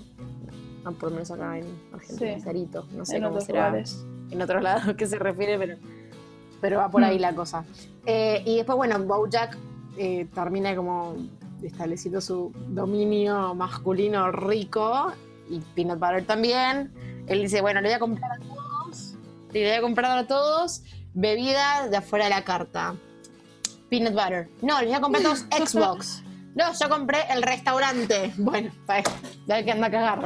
Ah, 0.84 0.90
por 0.92 1.10
lo 1.10 1.16
menos 1.16 1.30
acá 1.30 1.58
en 1.58 1.66
Argentina, 1.92 2.34
Sí. 2.36 2.40
salito. 2.40 2.86
No 2.92 3.04
sé 3.04 3.16
en 3.18 3.24
cómo 3.24 3.40
será 3.40 3.66
lugares. 3.68 4.04
en 4.30 4.40
otros 4.42 4.62
lados 4.62 4.84
a 4.88 4.96
qué 4.96 5.06
se 5.06 5.18
refiere, 5.18 5.58
pero, 5.58 5.76
pero 6.60 6.78
va 6.78 6.90
por 6.90 7.04
ahí 7.04 7.18
Mm. 7.18 7.20
la 7.20 7.34
cosa. 7.34 7.64
Eh, 8.06 8.42
y 8.46 8.56
después, 8.56 8.76
bueno, 8.76 8.98
Bojack 9.00 9.56
eh, 9.98 10.26
termina 10.34 10.74
como 10.74 11.16
estableciendo 11.62 12.20
su 12.22 12.52
dominio 12.68 13.54
masculino 13.54 14.30
rico 14.32 15.12
y 15.50 15.60
Peanut 15.74 15.98
Butter 15.98 16.24
también. 16.24 16.90
Él 17.26 17.42
dice, 17.42 17.60
bueno, 17.60 17.80
le 17.82 17.88
voy 17.88 17.94
a 17.96 17.98
comprar 17.98 18.32
a 18.32 18.38
todos, 18.38 19.14
le 19.52 19.62
voy 19.68 19.72
a 19.76 19.80
comprar 19.82 20.18
a 20.18 20.26
todos 20.26 20.82
bebidas 21.12 21.90
de 21.90 21.96
afuera 21.98 22.24
de 22.26 22.30
la 22.30 22.44
carta. 22.44 22.94
Peanut 23.90 24.14
Butter. 24.14 24.48
No, 24.62 24.78
les 24.80 24.86
voy 24.88 24.96
a 24.96 25.00
comprar 25.00 25.22
a 25.22 25.24
todos 25.26 25.40
Xbox. 25.68 26.22
No, 26.54 26.64
yo 26.78 26.88
compré 26.88 27.18
el 27.30 27.42
restaurante. 27.42 28.32
Bueno, 28.38 28.70
ya 29.46 29.64
que 29.64 29.70
anda 29.72 29.86
a 29.86 29.90
cagar. 29.90 30.18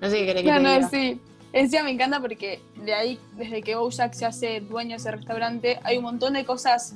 No 0.00 0.10
sé 0.10 0.18
qué 0.18 0.26
querés 0.26 0.42
que 0.44 0.50
No, 0.50 0.56
te 0.58 0.62
no, 0.62 0.74
diga. 0.74 0.88
sí. 0.88 1.20
Encima 1.52 1.84
me 1.84 1.90
encanta 1.92 2.20
porque 2.20 2.60
de 2.76 2.92
ahí, 2.94 3.18
desde 3.36 3.62
que 3.62 3.74
Bojack 3.74 4.12
se 4.12 4.26
hace 4.26 4.60
dueño 4.60 4.90
de 4.90 4.96
ese 4.96 5.10
restaurante, 5.10 5.80
hay 5.82 5.96
un 5.96 6.02
montón 6.04 6.34
de 6.34 6.44
cosas 6.44 6.92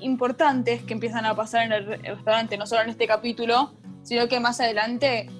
importantes 0.00 0.82
que 0.82 0.94
empiezan 0.94 1.24
a 1.26 1.34
pasar 1.34 1.66
en 1.66 1.72
el, 1.72 1.86
re- 1.86 2.00
el 2.02 2.16
restaurante, 2.16 2.56
no 2.58 2.66
solo 2.66 2.82
en 2.82 2.90
este 2.90 3.06
capítulo, 3.06 3.72
sino 4.02 4.26
que 4.28 4.40
más 4.40 4.60
adelante 4.60 5.30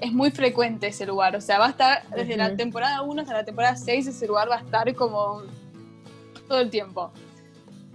es 0.00 0.12
muy 0.12 0.30
frecuente 0.30 0.86
ese 0.88 1.04
lugar. 1.06 1.36
O 1.36 1.40
sea, 1.40 1.58
va 1.58 1.66
a 1.66 1.70
estar 1.70 2.02
desde 2.16 2.36
la 2.36 2.56
temporada 2.56 3.02
1 3.02 3.20
hasta 3.22 3.34
la 3.34 3.44
temporada 3.44 3.76
6, 3.76 4.06
ese 4.06 4.26
lugar 4.26 4.50
va 4.50 4.56
a 4.56 4.60
estar 4.60 4.94
como 4.94 5.42
todo 6.48 6.60
el 6.60 6.70
tiempo. 6.70 7.12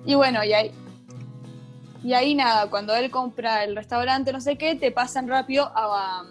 Y 0.05 0.13
bueno, 0.15 0.43
y 0.43 0.53
ahí 0.53 0.71
Y 2.03 2.13
ahí 2.13 2.35
nada, 2.35 2.69
cuando 2.69 2.93
él 2.95 3.09
compra 3.09 3.63
el 3.63 3.75
restaurante, 3.75 4.33
no 4.33 4.41
sé 4.41 4.57
qué, 4.57 4.75
te 4.75 4.91
pasan 4.91 5.27
rápido 5.27 5.71
a, 5.73 6.25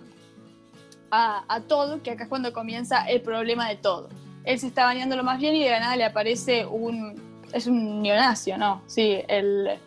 a, 1.10 1.44
a 1.48 1.60
todo, 1.62 2.02
que 2.02 2.10
acá 2.10 2.24
es 2.24 2.28
cuando 2.28 2.52
comienza 2.52 3.04
el 3.04 3.22
problema 3.22 3.68
de 3.68 3.76
todo. 3.76 4.08
Él 4.44 4.58
se 4.58 4.66
está 4.66 4.84
bañando 4.84 5.16
lo 5.16 5.24
más 5.24 5.38
bien 5.38 5.54
y 5.54 5.64
de 5.64 5.70
la 5.70 5.80
nada 5.80 5.96
le 5.96 6.04
aparece 6.04 6.66
un. 6.66 7.30
Es 7.52 7.66
un 7.66 8.02
neonacio, 8.02 8.58
¿no? 8.58 8.82
Sí, 8.86 9.18
el. 9.28 9.78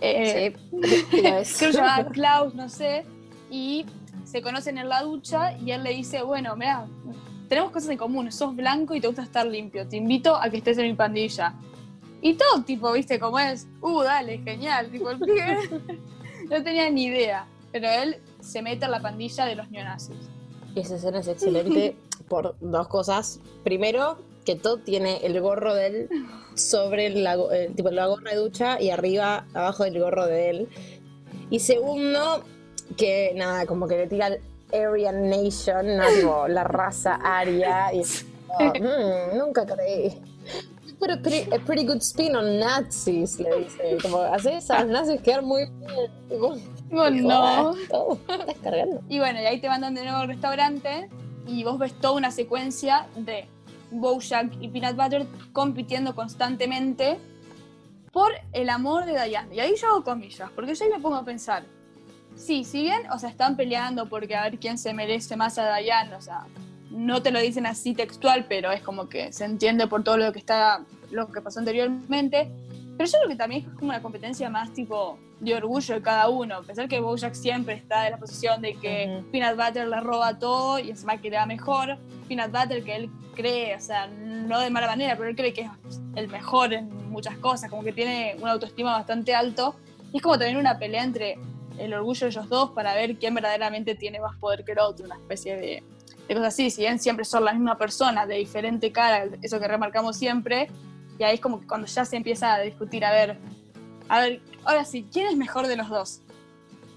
Eh, 0.00 0.54
sí, 0.72 0.78
creo 1.10 1.38
que 1.38 1.44
se 1.44 1.72
llama 1.72 2.06
Klaus, 2.08 2.54
no 2.54 2.68
sé. 2.68 3.04
Y 3.50 3.84
se 4.24 4.40
conocen 4.40 4.78
en 4.78 4.88
la 4.88 5.02
ducha 5.02 5.56
y 5.58 5.72
él 5.72 5.82
le 5.82 5.90
dice: 5.90 6.22
Bueno, 6.22 6.56
mira, 6.56 6.86
tenemos 7.48 7.70
cosas 7.70 7.90
en 7.90 7.98
común. 7.98 8.32
Sos 8.32 8.56
blanco 8.56 8.94
y 8.94 9.00
te 9.00 9.08
gusta 9.08 9.22
estar 9.22 9.46
limpio. 9.46 9.86
Te 9.86 9.96
invito 9.96 10.36
a 10.36 10.48
que 10.48 10.58
estés 10.58 10.78
en 10.78 10.86
mi 10.86 10.94
pandilla. 10.94 11.54
Y 12.22 12.34
todo, 12.34 12.62
tipo, 12.64 12.92
viste 12.92 13.18
cómo 13.18 13.38
es. 13.38 13.66
Uh, 13.80 14.02
dale, 14.02 14.38
genial. 14.38 14.90
Tipo, 14.90 15.10
el 15.10 15.18
pibe 15.18 15.58
no 16.50 16.62
tenía 16.62 16.90
ni 16.90 17.04
idea. 17.04 17.46
Pero 17.72 17.88
él 17.88 18.20
se 18.40 18.62
mete 18.62 18.84
en 18.84 18.90
la 18.90 19.00
pandilla 19.00 19.46
de 19.46 19.54
los 19.54 19.70
neonazis. 19.70 20.16
Y 20.74 20.80
esa 20.80 20.96
escena 20.96 21.20
es 21.20 21.28
excelente 21.28 21.96
por 22.28 22.56
dos 22.60 22.88
cosas. 22.88 23.40
Primero, 23.64 24.18
que 24.44 24.56
Todd 24.56 24.80
tiene 24.80 25.18
el 25.24 25.40
gorro 25.40 25.74
de 25.74 25.86
él 25.86 26.08
sobre 26.54 27.10
la, 27.10 27.36
eh, 27.52 27.70
tipo, 27.74 27.90
la 27.90 28.06
gorra 28.06 28.32
de 28.32 28.36
ducha 28.36 28.80
y 28.80 28.90
arriba, 28.90 29.46
abajo 29.54 29.84
del 29.84 29.98
gorro 29.98 30.26
de 30.26 30.50
él. 30.50 30.68
Y 31.50 31.60
segundo, 31.60 32.44
que 32.96 33.32
nada, 33.34 33.66
como 33.66 33.88
que 33.88 33.96
le 33.96 34.06
tira 34.06 34.28
el 34.28 34.40
Aryan 34.72 35.28
Nation, 35.28 35.96
¿no? 35.96 36.04
Tipo, 36.14 36.48
la 36.48 36.64
raza 36.64 37.18
aria. 37.22 37.92
Y 37.92 38.02
oh, 38.48 38.72
mm, 38.78 39.38
nunca 39.38 39.66
creí. 39.66 40.20
Pero 41.00 41.20
pretty, 41.22 41.50
a 41.54 41.58
pretty 41.58 41.84
good 41.86 42.02
spin 42.02 42.36
on 42.36 42.58
Nazis, 42.58 43.38
le 43.40 43.64
dice. 43.64 43.98
Como, 44.02 44.18
hace 44.18 44.56
esas 44.56 44.86
nazis 44.86 45.20
quedar 45.22 45.42
muy 45.42 45.64
bien. 45.64 46.10
Tipo, 46.28 46.56
No, 46.90 47.10
no. 47.10 47.74
todo, 47.88 48.18
estás 48.28 48.56
cargando. 48.62 49.00
Y 49.08 49.18
bueno, 49.18 49.40
y 49.40 49.46
ahí 49.46 49.60
te 49.60 49.68
mandan 49.68 49.94
de 49.94 50.02
nuevo 50.02 50.18
al 50.18 50.28
restaurante 50.28 51.08
y 51.46 51.64
vos 51.64 51.78
ves 51.78 51.94
toda 51.94 52.14
una 52.14 52.30
secuencia 52.30 53.06
de 53.16 53.48
Bojack 53.90 54.52
y 54.60 54.68
Peanut 54.68 54.96
Butter 54.96 55.26
compitiendo 55.52 56.14
constantemente 56.14 57.18
por 58.12 58.32
el 58.52 58.68
amor 58.68 59.06
de 59.06 59.12
Diane. 59.24 59.54
Y 59.54 59.60
ahí 59.60 59.74
yo 59.80 59.88
hago 59.88 60.04
comillas, 60.04 60.50
porque 60.54 60.74
yo 60.74 60.84
ahí 60.84 60.90
me 60.90 61.00
pongo 61.00 61.16
a 61.16 61.24
pensar, 61.24 61.64
sí, 62.36 62.64
si 62.64 62.82
bien, 62.82 63.10
o 63.10 63.18
sea, 63.18 63.30
están 63.30 63.56
peleando 63.56 64.08
porque 64.08 64.36
a 64.36 64.42
ver 64.42 64.58
quién 64.58 64.78
se 64.78 64.92
merece 64.92 65.36
más 65.36 65.58
a 65.58 65.76
Diane, 65.76 66.14
o 66.14 66.20
sea, 66.20 66.44
no 66.90 67.22
te 67.22 67.30
lo 67.30 67.40
dicen 67.40 67.66
así 67.66 67.94
textual, 67.94 68.46
pero 68.48 68.70
es 68.72 68.82
como 68.82 69.08
que 69.08 69.32
se 69.32 69.44
entiende 69.44 69.86
por 69.86 70.02
todo 70.02 70.16
lo 70.16 70.32
que 70.32 70.38
está, 70.38 70.84
lo 71.10 71.28
que 71.30 71.40
pasó 71.40 71.60
anteriormente. 71.60 72.50
Pero 72.96 73.10
yo 73.10 73.18
creo 73.18 73.28
que 73.30 73.36
también 73.36 73.62
es 73.62 73.74
como 73.74 73.90
una 73.90 74.02
competencia 74.02 74.50
más 74.50 74.72
tipo 74.72 75.18
de 75.40 75.54
orgullo 75.54 75.94
de 75.94 76.02
cada 76.02 76.28
uno. 76.28 76.62
Pensar 76.62 76.88
que 76.88 77.00
Bojack 77.00 77.34
siempre 77.34 77.74
está 77.74 78.06
en 78.06 78.12
la 78.12 78.18
posición 78.18 78.60
de 78.60 78.74
que 78.74 79.20
Ujú. 79.20 79.30
Peanut 79.30 79.56
Butter 79.56 79.88
le 79.88 80.00
roba 80.00 80.38
todo 80.38 80.78
y 80.78 80.90
encima 80.90 81.16
que 81.16 81.30
le 81.30 81.36
da 81.36 81.46
mejor. 81.46 81.96
Peanut 82.28 82.52
Butter 82.52 82.84
que 82.84 82.96
él 82.96 83.10
cree, 83.34 83.74
o 83.74 83.80
sea, 83.80 84.06
no 84.06 84.60
de 84.60 84.68
mala 84.68 84.86
manera, 84.86 85.16
pero 85.16 85.30
él 85.30 85.36
cree 85.36 85.52
que 85.52 85.62
es 85.62 86.00
el 86.14 86.28
mejor 86.28 86.74
en 86.74 87.10
muchas 87.10 87.38
cosas, 87.38 87.70
como 87.70 87.82
que 87.82 87.92
tiene 87.92 88.36
una 88.40 88.52
autoestima 88.52 88.92
bastante 88.92 89.34
alto. 89.34 89.76
Y 90.12 90.18
es 90.18 90.22
como 90.22 90.36
también 90.36 90.58
una 90.58 90.78
pelea 90.78 91.04
entre 91.04 91.38
el 91.78 91.94
orgullo 91.94 92.26
de 92.26 92.32
ellos 92.32 92.48
dos 92.48 92.70
para 92.72 92.94
ver 92.94 93.16
quién 93.16 93.34
verdaderamente 93.34 93.94
tiene 93.94 94.20
más 94.20 94.36
poder 94.36 94.64
que 94.64 94.72
el 94.72 94.80
otro, 94.80 95.06
una 95.06 95.16
especie 95.16 95.56
de, 95.56 95.82
de 96.30 96.36
cosas 96.36 96.54
así. 96.54 96.70
Si 96.70 96.82
bien 96.82 97.00
siempre 97.00 97.24
son 97.24 97.44
la 97.44 97.52
misma 97.52 97.76
persona, 97.76 98.24
de 98.24 98.36
diferente 98.36 98.92
cara, 98.92 99.24
eso 99.42 99.58
que 99.58 99.66
remarcamos 99.66 100.16
siempre, 100.16 100.70
y 101.18 101.24
ahí 101.24 101.34
es 101.34 101.40
como 101.40 101.60
que 101.60 101.66
cuando 101.66 101.88
ya 101.88 102.04
se 102.04 102.16
empieza 102.16 102.54
a 102.54 102.60
discutir, 102.60 103.04
a 103.04 103.10
ver, 103.10 103.38
a 104.08 104.20
ver, 104.20 104.40
ahora 104.64 104.84
sí, 104.84 105.08
¿quién 105.12 105.26
es 105.26 105.36
mejor 105.36 105.66
de 105.66 105.76
los 105.76 105.88
dos? 105.88 106.20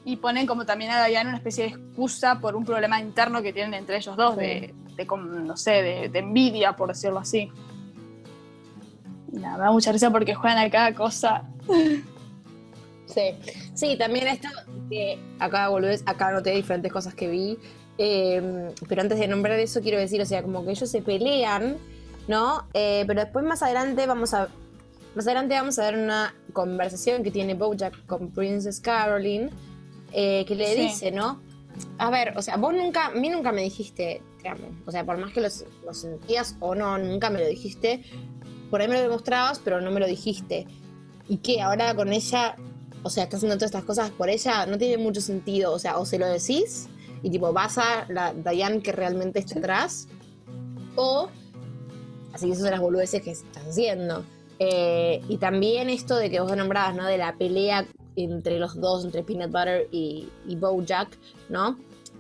Y 0.06 0.18
ponen 0.18 0.46
como 0.46 0.66
también 0.66 0.92
a 0.92 1.04
Diane 1.06 1.30
una 1.30 1.38
especie 1.38 1.64
de 1.64 1.70
excusa 1.72 2.40
por 2.40 2.56
un 2.56 2.64
problema 2.64 3.02
interno 3.02 3.42
que 3.42 3.52
tienen 3.52 3.74
entre 3.74 3.98
ellos 3.98 4.16
dos, 4.16 4.38
de, 4.38 4.76
de 4.96 5.06
no 5.06 5.58
sé, 5.58 5.82
de, 5.82 6.10
de 6.10 6.20
envidia, 6.20 6.76
por 6.76 6.90
decirlo 6.90 7.18
así. 7.18 7.52
Y 9.32 9.38
nada, 9.38 9.58
me 9.58 9.64
da 9.64 9.72
mucha 9.72 9.92
risa 9.92 10.12
porque 10.12 10.36
juegan 10.36 10.60
a 10.60 10.70
cada 10.70 10.94
cosa. 10.94 11.44
Sí, 13.06 13.22
sí, 13.76 13.98
también 13.98 14.26
esto 14.26 14.48
que 14.90 15.20
acá 15.38 15.68
volvés, 15.68 16.02
acá 16.08 16.32
noté 16.32 16.52
diferentes 16.52 16.92
cosas 16.92 17.14
que 17.14 17.28
vi, 17.28 17.60
eh, 17.98 18.72
pero 18.88 19.02
antes 19.02 19.20
de 19.20 19.28
nombrar 19.28 19.60
eso 19.60 19.82
quiero 19.82 20.00
decir, 20.00 20.22
o 20.22 20.26
sea, 20.26 20.42
como 20.42 20.64
que 20.66 20.72
ellos 20.72 20.90
se 20.90 21.02
pelean, 21.02 21.78
¿no? 22.28 22.68
Eh, 22.74 23.04
pero 23.08 23.22
después 23.22 23.46
más 23.46 23.62
adelante 23.64 24.06
vamos 24.06 24.34
a, 24.34 24.50
más 25.16 25.26
adelante 25.28 25.56
vamos 25.56 25.78
a 25.80 25.86
ver 25.92 25.98
una 25.98 26.34
conversación 26.54 27.24
que 27.24 27.32
tiene 27.32 27.54
BoJack 27.54 28.06
con 28.06 28.30
Princess 28.32 28.80
Caroline, 28.80 29.50
eh, 30.12 30.44
que 30.48 30.56
le 30.56 30.74
Sí. 30.74 30.82
dice, 30.82 31.12
¿no? 31.12 31.42
A 31.98 32.10
ver, 32.12 32.38
o 32.38 32.42
sea, 32.42 32.58
vos 32.58 32.74
nunca, 32.74 33.08
a 33.08 33.12
mí 33.12 33.30
nunca 33.30 33.52
me 33.52 33.62
dijiste, 33.64 34.22
te 34.42 34.48
amo, 34.50 34.68
o 34.86 34.92
sea, 34.92 35.04
por 35.06 35.18
más 35.18 35.34
que 35.34 35.42
lo, 35.42 35.48
lo 35.86 35.94
sentías 35.94 36.56
o 36.60 36.76
no, 36.76 36.98
nunca 36.98 37.30
me 37.30 37.40
lo 37.40 37.48
dijiste, 37.48 38.04
por 38.70 38.82
ahí 38.82 38.88
me 38.88 38.96
lo 38.96 39.02
demostrabas, 39.02 39.60
pero 39.60 39.82
no 39.82 39.92
me 39.92 40.00
lo 40.00 40.08
dijiste. 40.08 40.66
¿Y 41.28 41.38
qué? 41.38 41.62
Ahora 41.62 41.96
con 41.96 42.12
ella 42.12 42.56
o 43.06 43.10
sea, 43.10 43.26
estás 43.26 43.40
haciendo 43.40 43.58
todas 43.58 43.70
estas 43.72 43.84
cosas 43.84 44.12
por 44.12 44.30
ella, 44.30 44.66
no 44.66 44.78
tiene 44.78 44.98
mucho 44.98 45.20
sentido. 45.20 45.74
O 45.74 45.80
sea, 45.80 45.98
o 45.98 46.06
se 46.06 46.18
lo 46.18 46.26
decís 46.26 46.88
y 47.24 47.30
tipo 47.30 47.52
vas 47.54 47.78
a 47.78 48.06
la 48.10 48.34
Diane 48.34 48.82
que 48.82 48.92
realmente 48.92 49.40
está 49.40 49.58
atrás, 49.58 50.08
o 50.96 51.30
así 52.34 52.48
que 52.48 52.52
eso 52.52 52.62
son 52.62 52.72
las 52.72 52.82
boludeces 52.82 53.22
que 53.24 53.32
estás 53.32 53.64
haciendo. 53.66 54.24
Eh, 54.60 55.22
y 55.28 55.38
también 55.38 55.90
esto 55.90 56.16
de 56.16 56.30
que 56.30 56.40
vos 56.40 56.56
nombrabas, 56.56 56.96
¿no? 56.96 57.06
De 57.06 57.18
la 57.18 57.36
pelea 57.36 57.88
entre 58.16 58.60
los 58.60 58.80
dos, 58.80 59.04
entre 59.06 59.24
Peanut 59.24 59.52
Butter 59.52 59.88
y, 59.92 60.30
y 60.48 60.56
Bojack, 60.56 61.18
¿no? 61.50 61.80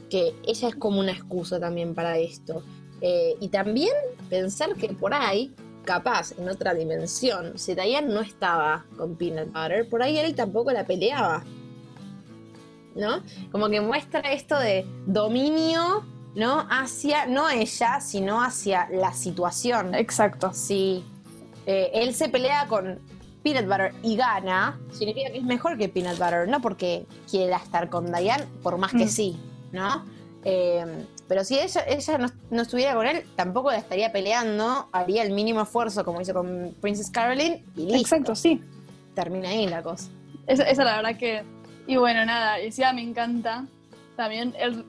Que 0.09 0.33
ella 0.45 0.69
es 0.69 0.75
como 0.75 0.99
una 0.99 1.11
excusa 1.11 1.59
también 1.59 1.93
para 1.93 2.17
esto. 2.17 2.63
Eh, 3.01 3.35
y 3.39 3.49
también 3.49 3.93
pensar 4.29 4.73
que 4.75 4.89
por 4.89 5.13
ahí 5.13 5.53
capaz 5.83 6.31
en 6.37 6.47
otra 6.47 6.73
dimensión, 6.73 7.57
si 7.57 7.75
Diane 7.75 8.07
no 8.07 8.21
estaba 8.21 8.85
con 8.97 9.15
Peanut 9.15 9.51
Butter, 9.51 9.89
por 9.89 10.01
ahí 10.01 10.17
él 10.17 10.33
tampoco 10.35 10.71
la 10.71 10.85
peleaba. 10.85 11.43
¿No? 12.95 13.21
Como 13.51 13.69
que 13.69 13.81
muestra 13.81 14.19
esto 14.33 14.57
de 14.59 14.85
dominio, 15.07 16.05
¿no? 16.35 16.65
Hacia, 16.69 17.25
no 17.25 17.49
ella, 17.49 17.99
sino 18.01 18.43
hacia 18.43 18.87
la 18.91 19.13
situación. 19.13 19.95
Exacto. 19.95 20.51
Si 20.53 21.03
eh, 21.65 21.89
él 21.93 22.13
se 22.13 22.29
pelea 22.29 22.67
con 22.67 22.99
Peanut 23.43 23.65
Butter 23.65 23.93
y 24.03 24.15
gana, 24.15 24.79
significa 24.91 25.31
que 25.31 25.37
es 25.39 25.43
mejor 25.43 25.77
que 25.77 25.89
Peanut 25.89 26.17
Butter, 26.19 26.47
no 26.47 26.61
porque 26.61 27.05
quiera 27.29 27.57
estar 27.57 27.89
con 27.89 28.11
Diane, 28.11 28.45
por 28.61 28.77
más 28.77 28.91
que 28.91 29.05
Mm. 29.05 29.09
sí, 29.09 29.37
¿no? 29.71 30.05
Eh, 30.45 31.05
pero 31.27 31.43
si 31.43 31.57
ella, 31.57 31.81
ella 31.87 32.17
no, 32.17 32.27
no 32.51 32.61
estuviera 32.61 32.93
con 32.93 33.07
él, 33.07 33.23
tampoco 33.35 33.71
la 33.71 33.77
estaría 33.77 34.11
peleando, 34.11 34.87
haría 34.91 35.23
el 35.23 35.31
mínimo 35.33 35.61
esfuerzo 35.61 36.03
como 36.05 36.21
hizo 36.21 36.33
con 36.33 36.75
Princess 36.81 37.09
Caroline 37.09 37.63
y 37.75 37.85
listo. 37.85 37.97
Exacto, 37.97 38.35
sí. 38.35 38.61
Termina 39.15 39.49
ahí 39.49 39.67
la 39.67 39.81
cosa. 39.81 40.09
Esa, 40.47 40.63
esa 40.63 40.83
la 40.83 40.97
verdad 40.97 41.17
que. 41.17 41.43
Y 41.87 41.97
bueno, 41.97 42.25
nada, 42.25 42.61
y 42.61 42.67
encima 42.67 42.93
me 42.93 43.01
encanta 43.01 43.65
también 44.15 44.53
el, 44.57 44.85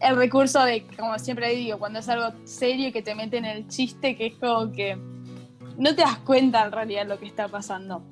el 0.00 0.16
recurso 0.16 0.62
de, 0.64 0.86
como 0.96 1.18
siempre 1.18 1.50
digo, 1.54 1.78
cuando 1.78 1.98
es 1.98 2.08
algo 2.08 2.32
serio 2.44 2.92
que 2.92 3.02
te 3.02 3.14
meten 3.14 3.44
el 3.44 3.66
chiste, 3.68 4.16
que 4.16 4.26
es 4.26 4.34
como 4.36 4.72
que 4.72 4.96
no 5.76 5.94
te 5.94 6.02
das 6.02 6.18
cuenta 6.18 6.64
en 6.64 6.72
realidad 6.72 7.06
lo 7.06 7.18
que 7.18 7.26
está 7.26 7.48
pasando. 7.48 8.02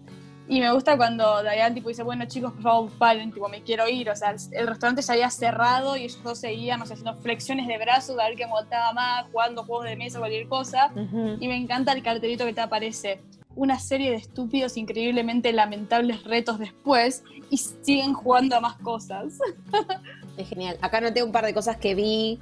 Y 0.47 0.61
me 0.61 0.71
gusta 0.73 0.99
cuando 0.99 1.43
Diane 1.43 1.75
tipo 1.75 1.89
dice, 1.89 2.03
bueno 2.03 2.27
chicos, 2.27 2.53
por 2.53 2.63
favor, 2.63 2.91
paren, 2.99 3.33
tipo, 3.33 3.49
me 3.49 3.63
quiero 3.63 3.89
ir. 3.89 4.11
O 4.11 4.17
sea, 4.17 4.31
el, 4.31 4.37
el 4.53 4.67
restaurante 4.67 5.01
se 5.01 5.13
había 5.13 5.31
cerrado 5.31 5.97
y 5.97 6.03
ellos 6.03 6.23
dos 6.23 6.39
seguían, 6.39 6.81
no 6.81 6.87
sé, 6.87 6.93
haciendo 6.93 7.19
flexiones 7.23 7.67
de 7.67 7.79
brazos, 7.79 8.19
a 8.19 8.25
ver 8.25 8.35
quién 8.37 8.51
aguantaba 8.51 8.93
más, 8.93 9.27
jugando 9.33 9.65
juegos 9.65 9.87
de 9.87 9.97
mesa, 9.97 10.19
cualquier 10.19 10.47
cosa. 10.47 10.93
Y 11.41 11.49
me 11.49 11.57
encanta 11.57 11.93
el 11.93 12.03
cartelito 12.03 12.45
que 12.45 12.53
te 12.53 12.61
aparece. 12.61 13.23
Una 13.57 13.79
serie 13.79 14.11
de 14.11 14.17
estúpidos, 14.17 14.77
increíblemente 14.77 15.53
lamentables 15.53 16.25
retos 16.25 16.59
después 16.59 17.23
y 17.51 17.59
siguen 17.59 18.15
jugando 18.15 18.57
a 18.57 18.61
más 18.61 18.77
cosas. 18.79 19.39
Es 20.37 20.49
genial. 20.49 20.77
Acá 20.81 21.01
noté 21.01 21.23
un 21.23 21.31
par 21.31 21.47
de 21.47 21.55
cosas 21.55 21.77
que 21.77 21.95
vi 21.95 22.41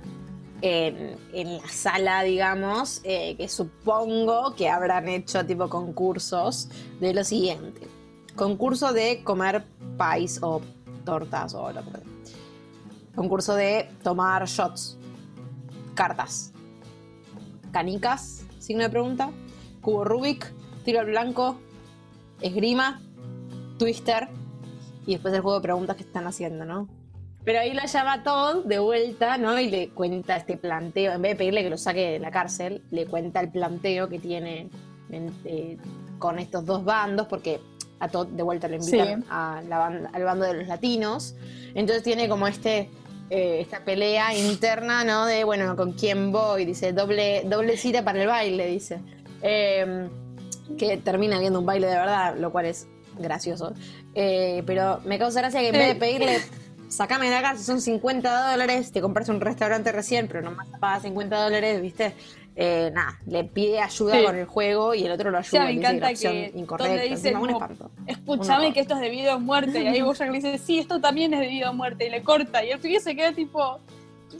en, 0.63 1.17
en 1.35 1.59
la 1.59 1.69
sala, 1.69 2.23
digamos, 2.23 3.03
eh, 3.05 3.37
que 3.37 3.49
supongo 3.49 4.55
que 4.55 4.71
habrán 4.71 5.09
hecho 5.09 5.45
tipo 5.45 5.69
concursos 5.69 6.69
de 7.01 7.13
lo 7.13 7.23
siguiente. 7.23 7.87
Concurso 8.35 8.95
de 8.95 9.23
comer 9.23 9.65
pies 9.99 10.39
o 10.43 10.63
tortas 11.05 11.55
o 11.55 11.71
lo 11.71 11.83
que. 11.83 11.91
Concurso 13.15 13.55
de 13.55 13.91
tomar 14.03 14.47
shots. 14.47 14.97
Cartas. 15.95 16.53
Canicas, 17.73 18.45
signo 18.59 18.85
de 18.85 18.89
pregunta. 18.91 19.31
Cubo 19.83 20.05
Rubik, 20.05 20.51
tiro 20.83 21.01
al 21.01 21.07
blanco, 21.07 21.59
esgrima, 22.41 23.01
twister 23.79 24.29
y 25.07 25.13
después 25.13 25.35
el 25.35 25.41
juego 25.41 25.59
de 25.59 25.63
preguntas 25.63 25.97
que 25.97 26.03
están 26.03 26.27
haciendo, 26.27 26.65
¿no? 26.65 26.89
Pero 27.45 27.59
ahí 27.59 27.73
lo 27.75 27.85
llama 27.85 28.23
Todd 28.23 28.65
de 28.67 28.79
vuelta, 28.79 29.37
¿no? 29.37 29.59
Y 29.59 29.69
le 29.69 29.89
cuenta 29.91 30.37
este 30.37 30.57
planteo, 30.57 31.13
en 31.13 31.23
vez 31.23 31.33
de 31.33 31.37
pedirle 31.37 31.63
que 31.65 31.71
lo 31.71 31.79
saque 31.79 32.13
de 32.13 32.19
la 32.21 32.31
cárcel, 32.31 32.83
le 32.91 33.07
cuenta 33.07 33.41
el 33.41 33.51
planteo 33.51 34.09
que 34.09 34.21
tiene 34.21 34.69
en- 35.11 35.33
eh, 35.45 35.77
con 36.19 36.39
estos 36.39 36.65
dos 36.65 36.85
bandos, 36.85 37.27
porque 37.27 37.59
a 37.99 38.09
Todd 38.09 38.29
de 38.29 38.43
vuelta 38.45 38.69
lo 38.69 38.77
invitan 38.77 39.23
Sí. 39.23 39.27
a 39.29 39.61
la 39.69 39.79
banda- 39.79 40.11
al 40.13 40.23
bando 40.23 40.45
de 40.45 40.55
los 40.55 40.69
latinos. 40.69 41.35
Entonces 41.75 42.03
tiene 42.05 42.29
como 42.29 42.47
este 42.47 42.91
eh, 43.35 43.61
esta 43.63 43.83
pelea 43.83 44.37
interna, 44.37 45.05
¿no? 45.05 45.25
De, 45.25 45.43
bueno, 45.45 45.75
¿con 45.75 45.93
quién 45.93 46.33
voy? 46.33 46.67
Dice, 46.67 46.93
doble, 46.93 47.43
doble 47.47 47.79
cita 47.79 48.05
para 48.05 48.21
el 48.21 48.29
baile, 48.29 48.67
dice. 48.67 49.01
Eh, 49.41 50.07
que 50.79 50.97
termina 50.97 51.39
viendo 51.39 51.59
un 51.61 51.67
baile 51.67 51.87
de 51.87 51.95
verdad, 51.97 52.37
lo 52.37 52.51
cual 52.53 52.67
es 52.67 52.87
gracioso. 53.19 53.73
Eh, 54.15 54.63
pero 54.67 55.01
me 55.05 55.19
causa 55.19 55.41
gracia 55.41 55.61
que 55.61 55.69
en 55.69 55.73
vez 55.75 55.89
de 55.89 55.95
pedirle, 55.95 56.39
sacame 56.89 57.29
de 57.31 57.37
acá, 57.37 57.57
si 57.57 57.65
son 57.65 57.81
50 57.81 58.51
dólares, 58.53 58.93
te 58.93 59.01
compras 59.01 59.29
un 59.29 59.41
restaurante 59.41 59.93
recién, 59.93 60.29
pero 60.29 60.43
nomás 60.43 60.69
pagas 60.81 61.03
50 61.03 61.43
dólares, 61.45 61.81
¿viste? 61.81 62.15
Eh, 62.55 62.91
nada, 62.93 63.19
le 63.27 63.45
pide 63.45 63.81
ayuda 63.81 64.15
Sí. 64.19 64.25
con 64.25 64.37
el 64.37 64.45
juego 64.45 64.95
y 64.95 65.05
el 65.05 65.13
otro 65.13 65.31
lo 65.31 65.39
ayuda. 65.39 65.61
me 65.61 65.67
le 65.69 65.73
dice 65.73 65.81
encanta 65.87 66.07
la 66.07 66.13
opción 66.13 66.33
que 66.35 66.53
incorrecta. 66.55 67.03
dice. 67.03 67.35
Un 67.35 67.57
Escúchame 68.07 68.73
que 68.75 68.81
esto 68.81 68.95
es 68.95 69.01
debido 69.01 69.33
a 69.33 69.39
muerte. 69.39 69.83
Y 69.83 69.87
ahí 69.87 70.03
Bojack 70.03 70.29
le 70.31 70.37
dice, 70.37 70.59
sí, 70.59 70.79
esto 70.79 71.01
también 71.01 71.33
es 71.33 71.41
debido 71.41 71.69
a 71.69 71.73
muerte. 71.73 72.07
Y 72.07 72.11
le 72.11 72.23
corta. 72.23 72.63
Y 72.63 72.71
el 72.71 72.79
pibe 72.79 73.01
se 73.01 73.17
queda 73.17 73.33
tipo, 73.33 73.79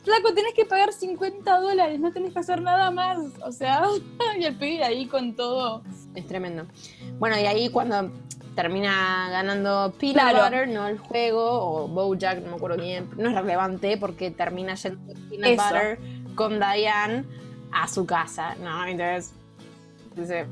flaco, 0.01 0.35
tenés 0.35 0.55
que 0.55 0.65
pagar 0.65 0.93
50 0.93 1.61
dólares, 1.61 2.01
no 2.01 2.13
tenés 2.13 2.33
que 2.33 2.39
hacer 2.39 2.63
nada 2.63 2.91
más. 2.91 3.19
O 3.45 3.53
sea, 3.53 3.83
y 4.39 4.45
el 4.45 4.57
pibe 4.57 4.85
ahí 4.85 5.07
con 5.07 5.35
todo. 5.35 5.83
Es 6.15 6.27
tremendo. 6.27 6.67
Bueno, 7.19 7.39
y 7.39 7.47
ahí 7.47 7.69
cuando 7.69 8.11
termina 8.55 9.29
ganando 9.31 9.95
Peanut 9.99 10.21
Claro. 10.21 10.45
Butter, 10.45 10.69
no 10.69 10.87
el 10.87 10.99
juego, 10.99 11.85
o 11.85 11.89
Bojack, 11.89 12.43
no 12.43 12.51
me 12.51 12.57
acuerdo 12.57 12.77
quién, 12.77 13.09
no 13.17 13.31
es 13.31 13.35
relevante 13.35 13.97
porque 13.97 14.31
termina 14.31 14.75
yendo 14.75 15.15
Peanut 15.31 15.47
Eso. 15.47 15.63
Butter 15.65 15.99
con 16.35 16.59
Diane 16.59 17.25
a 17.73 17.89
su 17.89 18.05
casa, 18.05 18.55
¿no? 18.63 18.85
Entonces, 18.87 19.33
dice, 20.15 20.47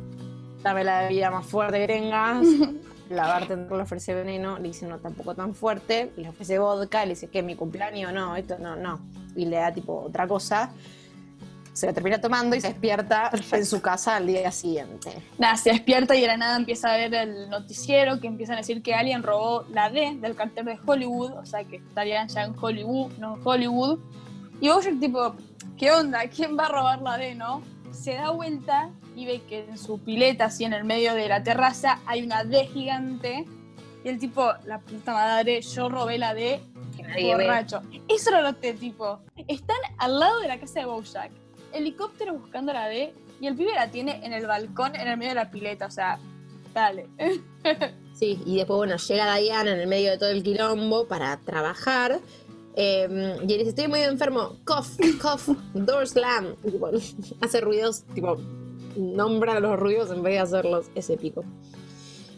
dame 0.63 0.85
la 0.85 1.03
bebida 1.03 1.31
más 1.31 1.47
fuerte 1.47 1.81
que 1.81 1.87
tengas. 1.87 2.47
La 3.11 3.27
bartender 3.27 3.73
le 3.73 3.83
ofrece 3.83 4.15
veneno, 4.15 4.57
le 4.59 4.69
dice 4.69 4.87
no, 4.87 4.99
tampoco 4.99 5.35
tan 5.35 5.53
fuerte, 5.53 6.13
le 6.17 6.29
ofrece 6.29 6.61
vodka, 6.61 7.05
le 7.05 7.11
dice 7.11 7.27
que 7.27 7.43
mi 7.43 7.57
cumpleaños, 7.57 8.13
no, 8.13 8.37
esto 8.37 8.57
no, 8.61 8.77
no. 8.77 9.01
Y 9.35 9.47
le 9.47 9.57
da 9.57 9.73
tipo 9.73 10.03
otra 10.07 10.29
cosa. 10.29 10.71
Se 11.73 11.89
lo 11.89 11.93
termina 11.93 12.21
tomando 12.21 12.55
y 12.55 12.61
se 12.61 12.69
despierta 12.69 13.33
en 13.53 13.67
su 13.67 13.81
casa 13.83 14.15
al 14.15 14.29
día 14.29 14.53
siguiente. 14.53 15.11
Nada, 15.39 15.57
se 15.57 15.71
despierta 15.71 16.15
y 16.15 16.21
de 16.21 16.29
la 16.29 16.37
nada 16.37 16.57
empieza 16.57 16.93
a 16.93 16.97
ver 16.97 17.13
el 17.13 17.51
noticiero 17.51 18.21
que 18.21 18.29
empiezan 18.29 18.55
a 18.55 18.59
decir 18.59 18.81
que 18.81 18.95
alguien 18.95 19.25
robó 19.25 19.65
la 19.71 19.91
D 19.91 20.17
del 20.21 20.37
cartel 20.37 20.67
de 20.67 20.79
Hollywood. 20.87 21.33
O 21.33 21.47
sea, 21.47 21.65
que 21.65 21.77
estarían 21.77 22.29
ya 22.29 22.45
en 22.45 22.55
Hollywood, 22.57 23.13
no 23.19 23.37
en 23.37 23.41
Hollywood. 23.45 23.99
Y 24.61 24.69
Bojack 24.69 25.01
tipo, 25.01 25.35
¿qué 25.77 25.91
onda? 25.91 26.21
¿Quién 26.29 26.57
va 26.57 26.67
a 26.67 26.69
robar 26.69 27.03
la 27.03 27.17
D, 27.17 27.35
no? 27.35 27.63
Se 27.91 28.15
da 28.15 28.31
vuelta 28.31 28.91
y 29.17 29.27
ve 29.27 29.43
que 29.49 29.61
en 29.69 29.79
su 29.79 29.99
pileta, 29.99 30.47
así 30.47 30.65
en 30.65 30.73
el 30.73 30.85
medio 30.85 31.15
de 31.15 31.29
la 31.29 31.43
terraza, 31.43 31.99
hay 32.07 32.23
una 32.23 32.45
D 32.45 32.67
gigante. 32.67 33.45
Y 34.05 34.09
el 34.09 34.19
tipo, 34.19 34.51
la 34.65 34.79
puta 34.81 35.13
madre, 35.13 35.61
yo 35.61 35.89
robé 35.89 36.17
la 36.19 36.33
D 36.35 36.61
Que 36.97 37.03
nadie 37.03 37.37
ve. 37.37 37.45
borracho. 37.45 37.83
Eso 38.09 38.31
lo 38.31 38.43
noté, 38.43 38.73
tipo. 38.75 39.21
Están 39.47 39.77
al 39.99 40.19
lado 40.19 40.41
de 40.41 40.49
la 40.49 40.59
casa 40.59 40.81
de 40.81 40.87
Bojack. 40.87 41.31
Helicóptero 41.73 42.35
buscando 42.35 42.73
la 42.73 42.89
D 42.89 43.13
y 43.41 43.47
el 43.47 43.55
pibe 43.57 43.75
la 43.75 43.91
tiene 43.91 44.25
en 44.25 44.33
el 44.33 44.47
balcón, 44.47 44.95
en 44.97 45.07
el 45.07 45.17
medio 45.17 45.31
de 45.31 45.35
la 45.37 45.51
pileta. 45.51 45.87
O 45.87 45.91
sea, 45.91 46.19
dale. 46.75 47.07
Sí, 48.13 48.39
y 48.45 48.57
después, 48.57 48.77
bueno, 48.77 48.97
llega 48.97 49.35
Diana 49.37 49.71
en 49.73 49.81
el 49.81 49.87
medio 49.87 50.11
de 50.11 50.19
todo 50.19 50.29
el 50.29 50.43
quilombo 50.43 51.07
para 51.07 51.39
trabajar. 51.39 52.21
eh, 52.77 53.09
y 53.41 53.53
él 53.53 53.59
dice, 53.61 53.71
estoy 53.71 53.89
muy 53.89 54.01
enfermo. 54.01 54.57
Cough, 54.65 54.89
cough, 55.23 55.57
door 55.73 56.07
slam. 56.07 56.55
Y, 56.65 56.73
hace 57.41 57.63
ruidos, 57.63 58.03
tipo, 58.15 58.37
nombra 58.97 59.61
los 59.61 59.79
ruidos 59.79 60.11
en 60.11 60.23
vez 60.23 60.35
de 60.35 60.39
hacerlos. 60.41 60.87
Es 60.95 61.11
épico. 61.11 61.45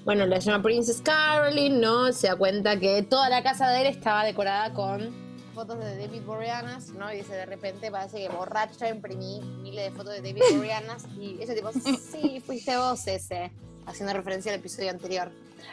Bueno, 0.04 0.26
la 0.26 0.38
llama 0.40 0.62
Princess 0.62 1.00
Caroline, 1.00 1.78
¿no? 1.78 2.12
Se 2.12 2.26
da 2.26 2.36
cuenta 2.36 2.78
que 2.78 3.02
toda 3.02 3.28
la 3.28 3.42
casa 3.42 3.70
de 3.70 3.82
él 3.82 3.86
estaba 3.86 4.24
decorada 4.24 4.72
con 4.72 5.14
fotos 5.54 5.78
de 5.78 5.96
David 5.96 6.22
Boreanas, 6.22 6.88
¿no? 6.88 7.12
Y 7.12 7.18
dice, 7.18 7.34
de 7.34 7.46
repente 7.46 7.90
parece 7.90 8.18
que 8.18 8.28
borracha 8.28 8.88
imprimí 8.88 9.40
miles 9.62 9.90
de 9.90 9.96
fotos 9.96 10.14
de 10.14 10.22
David 10.22 10.42
Boreanas. 10.56 11.06
Y 11.18 11.40
ese 11.40 11.54
tipo, 11.54 11.70
sí, 11.72 12.42
fuiste 12.44 12.76
vos 12.76 13.06
ese. 13.06 13.52
Haciendo 13.86 14.12
referencia 14.12 14.52
al 14.52 14.58
episodio 14.58 14.90
anterior. 14.90 15.30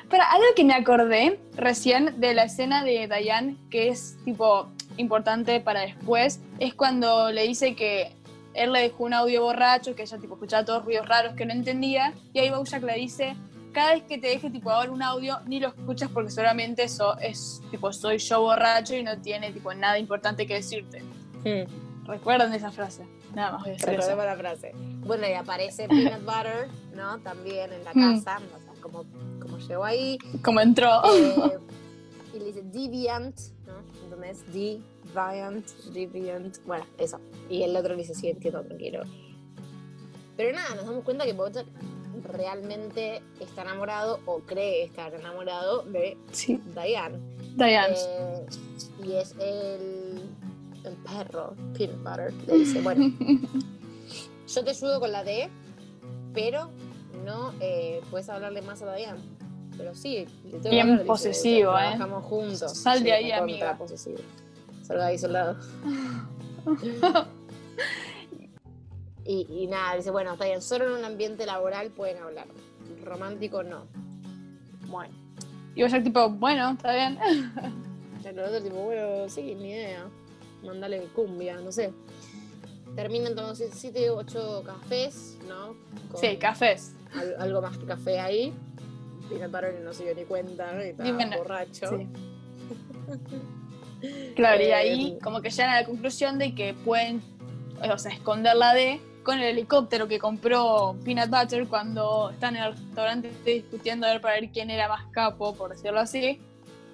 Pero 0.10 0.24
algo 0.30 0.46
que 0.56 0.64
me 0.64 0.74
acordé 0.74 1.40
recién 1.56 2.20
de 2.20 2.34
la 2.34 2.44
escena 2.44 2.84
de 2.84 3.08
Diane, 3.08 3.58
que 3.70 3.90
es 3.90 4.18
tipo 4.26 4.68
importante 4.98 5.60
para 5.60 5.82
después, 5.82 6.40
es 6.60 6.74
cuando 6.74 7.32
le 7.32 7.48
dice 7.48 7.76
que 7.76 8.12
él 8.54 8.72
le 8.74 8.82
dejó 8.82 9.04
un 9.06 9.14
audio 9.14 9.44
borracho, 9.44 9.96
que 9.96 10.04
ella 10.04 10.18
tipo 10.18 10.34
escuchaba 10.36 10.66
todos 10.66 10.86
ruidos 10.86 11.08
raros 11.08 11.34
que 11.36 11.46
no 11.46 11.54
entendía, 11.54 12.14
y 12.34 12.40
ahí 12.40 12.50
Bojack 12.50 12.84
le 12.84 12.96
dice, 12.96 13.36
cada 13.72 13.94
vez 13.94 14.04
que 14.04 14.18
te 14.18 14.28
deje 14.28 14.50
tipo 14.50 14.72
ahora 14.72 14.92
un 14.92 15.02
audio, 15.04 15.40
ni 15.46 15.60
lo 15.60 15.68
escuchas 15.70 16.10
porque 16.12 16.32
solamente 16.32 16.84
eso 16.84 17.18
es 17.20 17.62
tipo 17.72 17.94
soy 17.94 18.18
yo 18.18 18.42
borracho 18.42 18.96
y 18.96 19.04
no 19.04 19.18
tiene 19.22 19.52
tipo 19.52 19.74
nada 19.74 20.00
importante 20.00 20.48
que 20.48 20.56
decirte. 20.56 21.04
Recuerdan 22.06 22.54
esa 22.54 22.72
frase. 22.72 23.06
Nada 23.36 23.52
más 23.54 23.62
voy 23.62 23.70
a 23.70 23.74
decir. 23.74 23.90
Recordemos 23.90 24.26
la 24.26 24.36
frase. 24.36 24.72
Bueno, 25.06 25.28
y 25.30 25.34
aparece 25.34 25.88
Peanut 25.88 26.24
Butter, 26.26 26.68
¿no? 26.96 27.20
También 27.20 27.72
en 27.72 27.84
la 27.84 27.92
Mm. 27.94 28.16
casa, 28.24 28.38
o 28.56 28.60
sea, 28.74 28.82
como, 28.82 29.06
como 29.40 29.60
llegó 29.60 29.84
ahí. 29.86 30.18
Como 30.44 30.60
entró. 30.60 30.90
Eh, 31.16 31.60
y 32.34 32.40
le 32.40 32.46
dice 32.46 32.64
Deviant, 32.64 33.40
¿no? 33.68 33.74
Entonces, 34.04 34.44
Deviant, 35.14 35.68
Deviant, 35.94 36.58
bueno, 36.66 36.86
eso. 36.98 37.20
Y 37.50 37.64
el 37.64 37.76
otro 37.76 37.94
le 37.96 38.02
dice, 38.02 38.14
sí, 38.16 38.30
entiendo, 38.30 38.62
tranquilo. 38.64 39.02
Pero 40.38 40.56
nada, 40.56 40.76
nos 40.76 40.86
damos 40.86 41.04
cuenta 41.04 41.26
que 41.26 41.34
Bojack 41.34 41.66
realmente 42.24 43.22
está 43.40 43.62
enamorado 43.64 44.20
o 44.26 44.40
cree 44.40 44.84
estar 44.84 45.14
enamorado 45.14 45.84
de 45.84 46.18
Sí, 46.32 46.62
Diane. 46.74 47.18
Diane. 47.56 47.96
Eh, 47.98 48.46
y 49.06 49.14
es 49.14 49.34
el, 49.40 50.30
el 50.86 50.94
perro, 50.98 51.56
Peanut 51.78 52.04
Butter. 52.04 52.34
Le 52.48 52.54
dice, 52.60 52.82
bueno, 52.84 53.12
yo 54.48 54.64
te 54.64 54.70
ayudo 54.70 55.00
con 55.00 55.12
la 55.12 55.24
D, 55.24 55.50
pero 56.34 56.70
no 57.26 57.54
eh, 57.60 58.02
puedes 58.10 58.30
hablarle 58.30 58.62
más 58.62 58.82
a 58.82 58.94
Diane. 58.96 59.20
Pero 59.78 59.96
sí, 59.96 60.26
le 60.44 60.52
tengo 60.52 60.64
que 60.64 60.70
Bien 60.70 60.82
hablar, 60.82 60.98
dice, 61.00 61.08
posesivo, 61.08 61.72
¿eh? 61.72 61.80
Trabajamos 61.80 62.26
juntos. 62.26 62.78
Sal 62.78 63.04
de 63.04 63.14
ahí, 63.14 63.32
amiga. 63.32 63.78
posesivo. 63.78 64.20
De 64.90 65.04
ahí, 65.04 65.18
soldado. 65.18 65.56
y, 69.26 69.46
y 69.50 69.68
nada, 69.68 69.96
dice, 69.96 70.12
bueno, 70.12 70.34
está 70.34 70.46
bien, 70.46 70.62
solo 70.62 70.86
en 70.88 70.94
un 71.00 71.06
ambiente 71.06 71.46
laboral 71.46 71.92
pueden 71.92 72.18
hablar. 72.22 72.48
Romántico 73.04 73.64
no. 73.64 73.86
Bueno. 74.88 75.14
Y 75.76 75.84
Bojack 75.84 76.04
tipo, 76.04 76.30
bueno, 76.32 76.72
está 76.72 76.92
bien. 76.94 77.18
Y 78.24 78.28
el 78.28 78.40
otro 78.40 78.62
tipo, 78.62 78.76
bueno, 78.78 79.30
sí, 79.30 79.56
ni 79.56 79.70
idea. 79.72 80.06
Mandale 80.66 81.00
cumbia, 81.16 81.58
no 81.62 81.72
sé. 81.72 81.94
Terminan 82.96 83.36
tomando 83.36 83.56
7 83.56 84.12
u 84.12 84.16
8 84.16 84.64
cafés, 84.66 85.38
¿no? 85.48 85.76
Con 86.12 86.20
Sí, 86.20 86.36
cafés. 86.38 86.96
al- 87.14 87.36
algo 87.40 87.62
más 87.62 87.78
que 87.78 87.86
café 87.86 88.20
ahí. 88.20 88.52
Peanut 89.30 89.52
Butter 89.52 89.80
no 89.84 89.94
se 89.94 90.04
dio 90.06 90.16
ni 90.16 90.24
cuenta, 90.26 90.74
¿no? 90.74 90.84
Y 90.84 90.88
estaba 90.90 91.08
Dime, 91.10 91.26
no. 91.28 91.38
borracho. 91.38 91.88
Sí. 91.88 92.08
Claro, 94.36 94.62
y 94.62 94.66
Eh, 94.66 94.74
ahí 94.74 95.18
como 95.22 95.42
que 95.42 95.50
llegan 95.50 95.72
a 95.72 95.82
la 95.82 95.86
conclusión 95.86 96.38
de 96.38 96.56
que 96.56 96.74
pueden, 96.74 97.22
o 97.82 97.98
sea, 97.98 98.12
esconder 98.12 98.56
la 98.56 98.74
D 98.74 99.02
con 99.24 99.40
el 99.40 99.46
helicóptero 99.46 100.08
que 100.08 100.20
compró 100.20 100.96
Peanut 101.04 101.30
Butter 101.30 101.68
cuando 101.68 102.30
están 102.32 102.56
en 102.56 102.64
el 102.64 102.72
restaurante 102.72 103.32
discutiendo 103.46 104.08
a 104.08 104.12
ver 104.12 104.22
para 104.22 104.36
ver 104.36 104.50
quién 104.50 104.70
era 104.70 104.88
más 104.88 105.06
capo, 105.12 105.54
por 105.54 105.72
decirlo 105.72 106.00
así. 106.00 106.42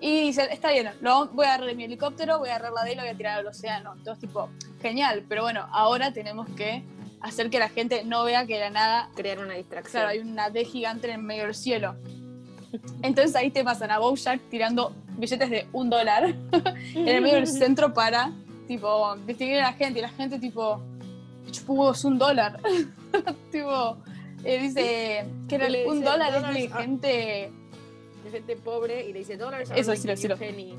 Y 0.02 0.22
dicen, 0.22 0.50
está 0.52 0.72
bien, 0.72 0.90
lo, 1.02 1.28
voy 1.28 1.46
a 1.46 1.54
agarrar 1.54 1.76
mi 1.76 1.86
helicóptero, 1.86 2.40
voy 2.40 2.50
a 2.50 2.56
agarrar 2.56 2.74
la 2.74 2.84
D 2.84 2.92
y 2.92 2.96
lo 2.96 3.02
voy 3.04 3.12
a 3.12 3.16
tirar 3.16 3.40
al 3.40 3.48
océano. 3.48 3.94
Entonces, 3.98 4.28
tipo, 4.28 4.50
genial, 4.82 5.24
pero 5.30 5.44
bueno, 5.44 5.68
ahora 5.72 6.12
tenemos 6.12 6.48
que 6.58 6.84
hacer 7.22 7.50
que 7.50 7.60
la 7.60 7.70
gente 7.70 8.04
no 8.04 8.24
vea 8.24 8.46
que 8.46 8.56
de 8.56 8.60
la 8.62 8.70
nada 8.70 9.10
Crear 9.16 9.40
una 9.40 9.54
distracción. 9.54 10.04
Claro, 10.04 10.10
hay 10.10 10.20
una 10.20 10.50
D 10.50 10.66
gigante 10.66 11.08
en 11.08 11.14
el 11.14 11.22
medio 11.22 11.44
del 11.44 11.56
cielo. 11.56 11.96
Entonces 13.02 13.36
ahí 13.36 13.52
te 13.52 13.64
pasan 13.64 13.92
a 13.92 14.00
Bojack 14.00 14.42
tirando 14.50 14.94
billetes 15.18 15.50
de 15.50 15.68
un 15.74 15.90
dólar 15.90 16.26
en 16.94 17.08
el 17.08 17.22
medio 17.22 17.36
del 17.36 17.48
centro 17.64 17.94
para, 17.94 18.32
tipo, 18.68 19.16
distinguir 19.26 19.60
a 19.60 19.72
la 19.72 19.74
gente. 19.74 20.00
Y 20.00 20.02
la 20.02 20.10
gente, 20.10 20.40
tipo, 20.40 20.82
chupugos 21.52 22.04
un 22.06 22.18
dólar. 22.18 22.60
tipo, 23.52 23.98
eh, 24.44 24.60
dice 24.60 25.26
que 25.48 25.56
era 25.56 25.68
un 25.90 26.04
dólar 26.04 26.30
es 26.30 26.42
"Dólares 26.42 26.72
de 26.72 26.82
gente. 26.82 27.52
de 28.24 28.32
gente 28.32 28.56
pobre 28.58 29.08
y 29.08 29.14
le 29.14 29.20
dice 29.20 29.38
dólares 29.38 29.72
Eso 29.76 29.96
sí, 29.96 30.08
sí, 30.16 30.28
penny. 30.38 30.76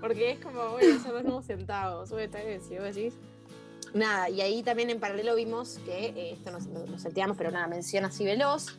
Porque 0.00 0.32
es 0.32 0.38
como, 0.40 0.70
bueno, 0.70 1.00
son 1.00 1.22
nuevos 1.24 1.46
centavos. 1.46 2.10
Está 2.12 2.42
bien, 2.42 2.60
si 2.60 2.76
vos 2.76 2.94
decís. 2.94 3.14
Nada, 3.94 4.30
y 4.30 4.40
ahí 4.40 4.62
también 4.62 4.88
en 4.90 4.98
paralelo 4.98 5.34
vimos 5.34 5.78
que, 5.84 6.06
eh, 6.06 6.32
esto 6.32 6.50
nos, 6.50 6.66
nos 6.66 7.02
salteamos, 7.02 7.36
pero 7.36 7.50
nada, 7.50 7.66
menciona 7.66 8.08
así 8.08 8.24
veloz. 8.24 8.78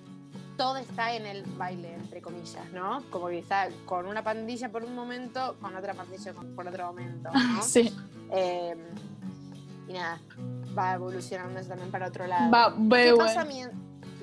Todo 0.57 0.77
está 0.77 1.13
en 1.13 1.25
el 1.25 1.43
baile, 1.43 1.93
entre 1.93 2.21
comillas, 2.21 2.71
¿no? 2.71 3.03
Como 3.09 3.27
que 3.27 3.39
está 3.39 3.69
con 3.85 4.05
una 4.05 4.23
pandilla 4.23 4.69
por 4.69 4.83
un 4.83 4.93
momento, 4.95 5.55
con 5.59 5.75
otra 5.75 5.93
pandilla 5.93 6.33
por 6.33 6.67
otro 6.67 6.87
momento, 6.87 7.29
¿no? 7.33 7.61
Sí, 7.63 7.93
Eh, 8.31 8.75
y 9.87 9.93
nada, 9.93 10.19
va 10.77 10.93
evolucionando 10.93 11.59
eso 11.59 11.69
también 11.69 11.91
para 11.91 12.07
otro 12.07 12.25
lado. 12.25 12.51
va, 12.51 12.73
¿Qué 12.73 13.11
ve, 13.11 13.15
pasa? 13.17 13.45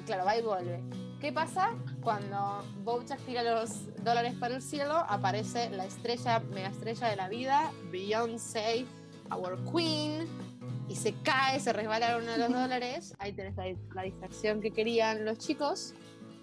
Claro, 0.06 0.24
va 0.24 0.36
y 0.36 0.42
vuelve. 0.42 0.80
¿Qué 1.20 1.32
pasa 1.32 1.74
cuando 2.02 2.64
Bojack 2.82 3.20
tira 3.20 3.42
los 3.42 3.94
dólares 4.02 4.34
para 4.40 4.56
el 4.56 4.62
cielo, 4.62 4.94
aparece 5.06 5.68
la 5.70 5.84
estrella, 5.84 6.40
mega 6.54 6.68
estrella 6.68 7.08
de 7.08 7.16
la 7.16 7.28
vida, 7.28 7.70
Beyoncé, 7.92 8.86
our 9.30 9.58
queen, 9.70 10.26
y 10.88 10.96
se 10.96 11.12
cae, 11.22 11.60
se 11.60 11.72
resbala 11.74 12.16
uno 12.16 12.32
de 12.32 12.38
los 12.38 12.48
dólares. 12.62 13.14
Ahí 13.18 13.32
tenés 13.34 13.54
la, 13.56 13.64
la 13.94 14.02
distracción 14.02 14.62
que 14.62 14.70
querían 14.70 15.26
los 15.26 15.36
chicos. 15.38 15.92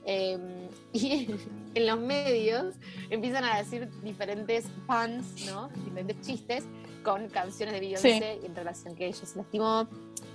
Eh, 0.10 0.70
y 0.94 1.28
en 1.76 1.86
los 1.86 2.00
medios 2.00 2.76
empiezan 3.10 3.44
a 3.44 3.58
decir 3.58 3.90
diferentes 4.02 4.66
puns, 4.88 5.46
¿no? 5.46 5.68
Diferentes 5.86 6.20
chistes 6.22 6.64
con 7.04 7.28
canciones 7.30 7.74
de 7.74 7.80
Beyoncé 7.82 8.40
en 8.44 8.56
relación 8.56 8.96
que 8.96 9.06
ella 9.08 9.26
se 9.26 9.38
lastimó, 9.38 9.88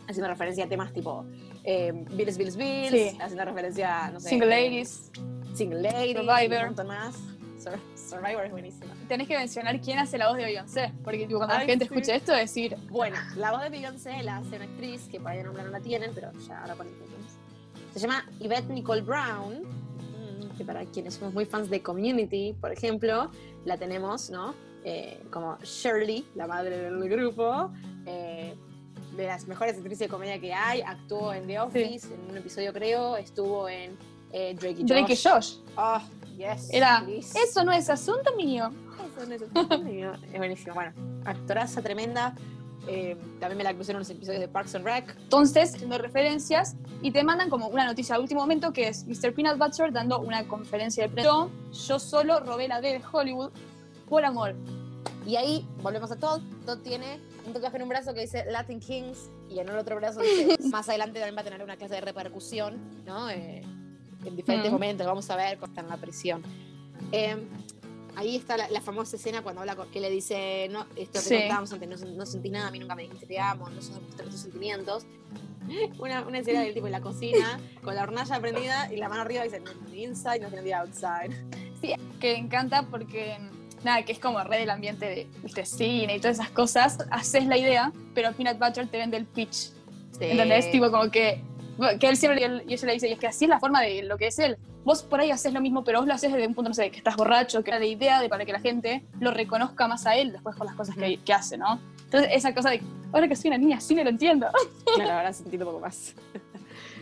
haciendo 0.08 0.28
referencia 0.28 0.64
a 0.64 0.68
temas 0.68 0.92
tipo 0.92 1.24
eh, 1.64 1.92
Bills, 2.12 2.37
Bills, 2.38 2.56
Bills, 2.56 2.90
Sí. 2.90 3.18
haciendo 3.20 3.44
referencia 3.46 4.04
a, 4.06 4.11
no 4.11 4.20
sé, 4.20 4.28
Single 4.30 4.48
Ladies. 4.48 5.11
Single 5.54 5.82
Ladies, 5.82 6.16
Survivor. 6.16 6.74
un 6.80 6.87
más. 6.87 7.16
Sur- 7.62 7.78
Survivor 7.94 8.44
es 8.44 8.50
buenísima. 8.50 8.94
Tenés 9.08 9.28
que 9.28 9.38
mencionar 9.38 9.80
quién 9.80 9.98
hace 9.98 10.18
la 10.18 10.28
voz 10.28 10.37
de 10.37 10.44
Beyoncé, 10.44 10.92
porque 11.04 11.26
tipo, 11.26 11.38
cuando 11.38 11.54
Ay, 11.54 11.61
la 11.61 11.66
gente 11.72 11.87
sí. 11.87 11.94
escuche 11.94 12.14
esto, 12.16 12.32
decir, 12.32 12.76
Bueno, 12.90 13.16
la 13.37 13.52
voz 13.52 13.62
de 13.62 13.68
Beyoncé 13.70 14.22
la 14.22 14.38
hace 14.38 14.56
una 14.56 14.64
actriz 14.64 15.08
que 15.08 15.18
por 15.20 15.30
ahí 15.30 15.42
nombre 15.42 15.62
no 15.62 15.70
la 15.70 15.80
tienen, 15.80 16.11
pero 16.14 16.30
ya 16.46 16.61
ahora 16.61 16.74
ponen 16.74 16.92
Se 17.92 18.00
llama 18.00 18.24
Yvette 18.40 18.70
Nicole 18.70 19.02
Brown, 19.02 19.62
mm, 19.62 20.57
que 20.57 20.64
para 20.64 20.85
quienes 20.87 21.14
somos 21.14 21.35
muy 21.35 21.44
fans 21.44 21.68
de 21.68 21.83
Community, 21.83 22.55
por 22.61 22.72
ejemplo, 22.72 23.31
la 23.64 23.76
tenemos, 23.76 24.31
¿no? 24.31 24.55
Eh, 24.85 25.22
como 25.31 25.59
Shirley, 25.62 26.26
la 26.35 26.46
madre 26.46 26.78
del 26.78 27.09
grupo, 27.09 27.70
eh, 28.07 28.55
de 29.16 29.26
las 29.26 29.46
mejores 29.46 29.76
actrices 29.76 30.00
de 30.00 30.09
comedia 30.09 30.40
que 30.40 30.52
hay, 30.52 30.81
actuó 30.81 31.33
en 31.35 31.46
The 31.46 31.61
Office, 31.61 32.09
en 32.12 32.31
un 32.31 32.37
episodio 32.38 32.72
creo, 32.72 33.16
estuvo 33.16 33.68
en 33.68 33.96
eh, 34.33 34.55
Drake 34.59 34.78
y 34.78 34.83
Josh. 34.83 34.88
Drake 34.88 35.12
y 35.12 35.16
Josh. 35.16 35.55
Oh, 35.76 36.00
yes. 36.37 36.70
Era, 36.72 37.02
please. 37.05 37.38
eso 37.38 37.62
no 37.62 37.72
es 37.72 37.90
asunto 37.90 38.35
mío. 38.37 38.70
Eso 39.14 39.26
no 39.26 39.35
es 39.35 39.42
asunto 39.42 39.78
mío. 39.81 40.12
Es 40.33 40.38
buenísimo. 40.38 40.74
Bueno, 40.74 40.92
actoraza 41.24 41.83
tremenda. 41.83 42.35
Eh, 42.88 43.16
también 43.38 43.59
me 43.59 43.64
la 43.64 43.75
crucé 43.75 43.92
en 43.92 43.97
unos 43.97 44.11
episodios 44.11 44.40
de 44.40 44.49
Parks 44.49 44.75
and 44.75 44.85
Rec. 44.85 45.16
Entonces, 45.18 45.75
haciendo 45.75 45.99
referencias 45.99 46.75
y 47.01 47.12
te 47.12 47.23
mandan 47.23 47.49
como 47.49 47.68
una 47.68 47.85
noticia 47.87 48.16
de 48.16 48.23
último 48.23 48.40
momento 48.40 48.73
que 48.73 48.88
es 48.88 49.07
Mr. 49.07 49.33
Peanut 49.35 49.57
Butter 49.59 49.92
dando 49.92 50.18
una 50.21 50.47
conferencia 50.49 51.05
de 51.05 51.09
prensa. 51.11 51.31
Yo, 51.31 51.51
yo 51.71 51.99
solo 51.99 52.40
robé 52.40 52.66
la 52.68 52.81
D 52.81 52.88
de 52.92 53.03
Hollywood 53.12 53.51
por 54.09 54.25
amor. 54.25 54.55
Y 55.25 55.37
ahí 55.37 55.64
volvemos 55.83 56.11
a 56.11 56.16
Todd. 56.16 56.42
Todd 56.66 56.79
tiene 56.79 57.21
un 57.47 57.53
tatuaje 57.53 57.77
en 57.77 57.83
un 57.85 57.88
brazo 57.88 58.12
que 58.14 58.23
dice 58.23 58.45
Latin 58.51 58.81
Kings 58.81 59.31
y 59.49 59.61
en 59.61 59.68
el 59.68 59.77
otro 59.79 59.95
brazo 59.97 60.21
dice, 60.21 60.57
más 60.71 60.88
adelante 60.88 61.21
también 61.21 61.37
va 61.37 61.42
a 61.42 61.45
tener 61.45 61.62
una 61.62 61.77
clase 61.77 61.95
de 61.95 62.01
repercusión, 62.01 63.05
¿no? 63.07 63.31
Eh, 63.31 63.62
en 64.25 64.37
diferentes 64.37 64.71
Mm. 64.71 64.75
momentos, 64.75 65.07
vamos 65.07 65.31
a 65.31 65.37
ver 65.37 65.59
cómo 65.59 65.71
está 65.71 65.81
en 65.83 65.88
la 65.88 65.97
prisión. 65.97 66.42
Eh, 67.12 67.37
ahí 68.16 68.37
está 68.37 68.57
la, 68.57 68.68
la 68.70 68.81
famosa 68.81 69.16
escena 69.16 69.42
cuando 69.42 69.61
habla 69.62 69.77
con, 69.77 69.90
que 69.90 70.01
le 70.01 70.11
dice, 70.11 70.68
no, 70.70 70.87
esto 70.96 71.12
te 71.14 71.20
Sí. 71.20 71.37
contábamos 71.38 71.72
antes, 71.72 71.88
no, 71.88 72.11
no 72.14 72.27
sentí 72.27 72.51
nada, 72.51 72.68
a 72.68 72.70
mí 72.70 72.79
nunca 72.79 72.94
me 72.94 73.03
dijiste 73.03 73.27
te 73.27 73.38
amo, 73.38 73.68
no 73.70 73.81
sos 73.83 74.01
tus 74.16 74.35
sentimientos. 74.40 75.05
Una, 75.98 76.22
una 76.27 76.38
escena 76.40 76.62
del 76.62 76.75
tipo 76.75 76.87
en 76.87 76.92
la 76.92 77.01
cocina, 77.01 77.61
con 77.85 77.94
la 77.94 78.03
hornalla 78.03 78.40
prendida 78.40 78.92
y 78.92 78.96
la 78.96 79.09
mano 79.09 79.22
arriba 79.22 79.44
dice, 79.44 79.61
"Not 79.61 79.77
the 79.90 79.96
inside, 80.03 80.40
no 80.40 80.51
the 80.51 80.75
outside. 80.75 81.31
que 82.20 82.35
encanta 82.37 82.83
porque, 82.90 83.38
nada, 83.85 84.05
que 84.05 84.12
es 84.12 84.18
como 84.18 84.42
red 84.42 84.59
del 84.59 84.70
ambiente 84.70 85.07
de 85.07 85.27
¿viste? 85.42 85.64
cine 85.64 86.16
y 86.16 86.20
todas 86.20 86.38
esas 86.38 86.51
cosas. 86.51 86.98
Haces 87.11 87.46
la 87.46 87.57
idea, 87.59 87.92
pero 88.14 88.33
Peanut 88.33 88.59
Butter 88.59 88.88
te 88.88 88.98
vende 88.98 89.16
el 89.16 89.25
pitch. 89.27 89.70
¿Entendés? 90.20 90.70
Tipo 90.70 90.90
como 90.90 91.11
que, 91.11 91.40
que 91.98 92.09
él 92.09 92.16
siempre, 92.16 92.40
y 92.40 92.44
él- 92.44 92.64
y 92.68 92.75
ella 92.75 92.87
le 92.87 92.92
dice, 92.94 93.09
y 93.09 93.12
es 93.12 93.18
que 93.18 93.27
así 93.29 93.44
es 93.46 93.48
la 93.48 93.59
forma 93.61 93.81
de 93.83 94.03
lo 94.03 94.18
que 94.18 94.27
es 94.29 94.38
él. 94.40 94.57
Vos 94.85 95.03
por 95.05 95.21
ahí 95.21 95.31
haces 95.31 95.53
lo 95.53 95.61
mismo, 95.61 95.85
pero 95.85 95.99
vos 96.01 96.09
lo 96.09 96.14
haces 96.14 96.33
desde 96.33 96.47
un 96.47 96.55
punto, 96.55 96.68
no 96.71 96.75
sé, 96.75 96.90
que 96.90 96.99
estás 96.99 97.16
borracho, 97.16 97.62
que 97.62 97.71
era 97.71 97.79
de 97.79 97.87
idea 97.87 98.21
de 98.21 98.29
para 98.29 98.45
que 98.45 98.53
la 98.53 98.61
gente 98.61 99.05
lo 99.21 99.31
reconozca 99.31 99.87
más 99.87 100.07
a 100.07 100.16
él 100.16 100.33
después 100.33 100.57
con 100.57 100.66
las 100.66 100.75
cosas 100.75 100.97
que, 100.97 101.18
que 101.18 101.33
hace, 101.33 101.57
¿no? 101.57 101.79
Entonces, 102.05 102.31
esa 102.33 102.53
cosa 102.55 102.71
de, 102.71 102.83
ahora 103.12 103.29
que 103.29 103.37
soy 103.37 103.49
una 103.49 103.59
niña, 103.59 103.81
sí 103.81 103.95
me 103.95 104.05
lo 104.05 104.11
entiendo. 104.11 104.49
Claro, 104.95 105.12
ahora 105.12 105.33
sentí 105.33 105.57
un 105.57 105.64
poco 105.64 105.81
más. 105.81 106.14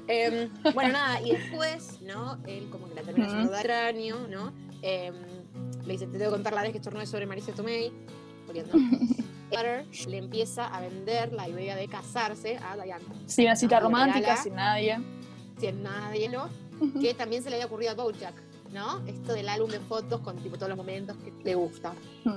Em, 0.09 0.51
bueno, 0.75 0.93
nada, 0.93 1.21
y 1.21 1.33
después, 1.33 2.01
¿no? 2.03 2.38
Él 2.47 2.69
como 2.71 2.88
que 2.88 2.95
la 2.97 3.03
termina 3.03 3.27
haciendo 3.29 3.53
de 3.53 3.62
cráneo, 3.62 4.27
¿no? 4.29 4.53
Em, 4.83 5.14
le 5.85 5.93
dice, 5.93 6.07
te 6.07 6.19
tengo 6.19 6.31
que 6.33 6.37
contar 6.37 6.53
la 6.53 6.62
vez 6.62 6.73
que 6.73 6.79
estornudé 6.79 7.07
sobre 7.07 7.27
Marisa 7.27 7.53
Tomei, 7.53 7.93
muriendo. 8.47 8.73
Le 10.07 10.19
empieza 10.19 10.66
a 10.66 10.81
vender 10.81 11.33
la 11.33 11.49
idea 11.49 11.75
de 11.75 11.88
casarse 11.88 12.57
a 12.59 12.77
Diane, 12.77 13.05
Sin 13.27 13.47
una 13.47 13.57
cita 13.57 13.77
No, 13.81 13.87
romántica, 13.87 14.21
regala. 14.21 14.43
sin 14.43 14.55
nadie. 14.55 14.99
sin 15.59 15.83
nada 15.83 16.11
que 17.01 17.14
también 17.14 17.43
se 17.43 17.51
le 17.51 17.57
había 17.57 17.66
ocurrido 17.66 17.93
a 17.93 17.95
Bojack, 17.95 18.35
¿no? 18.73 19.05
Esto 19.07 19.33
del 19.35 19.49
álbum 19.49 19.71
de 19.71 19.81
fotos 19.81 20.21
con 20.21 20.37
tipo 20.37 20.57
todos 20.57 20.69
los 20.69 20.77
momentos 20.79 21.16
que 21.19 21.33
le 21.45 21.55
gusta. 21.55 21.93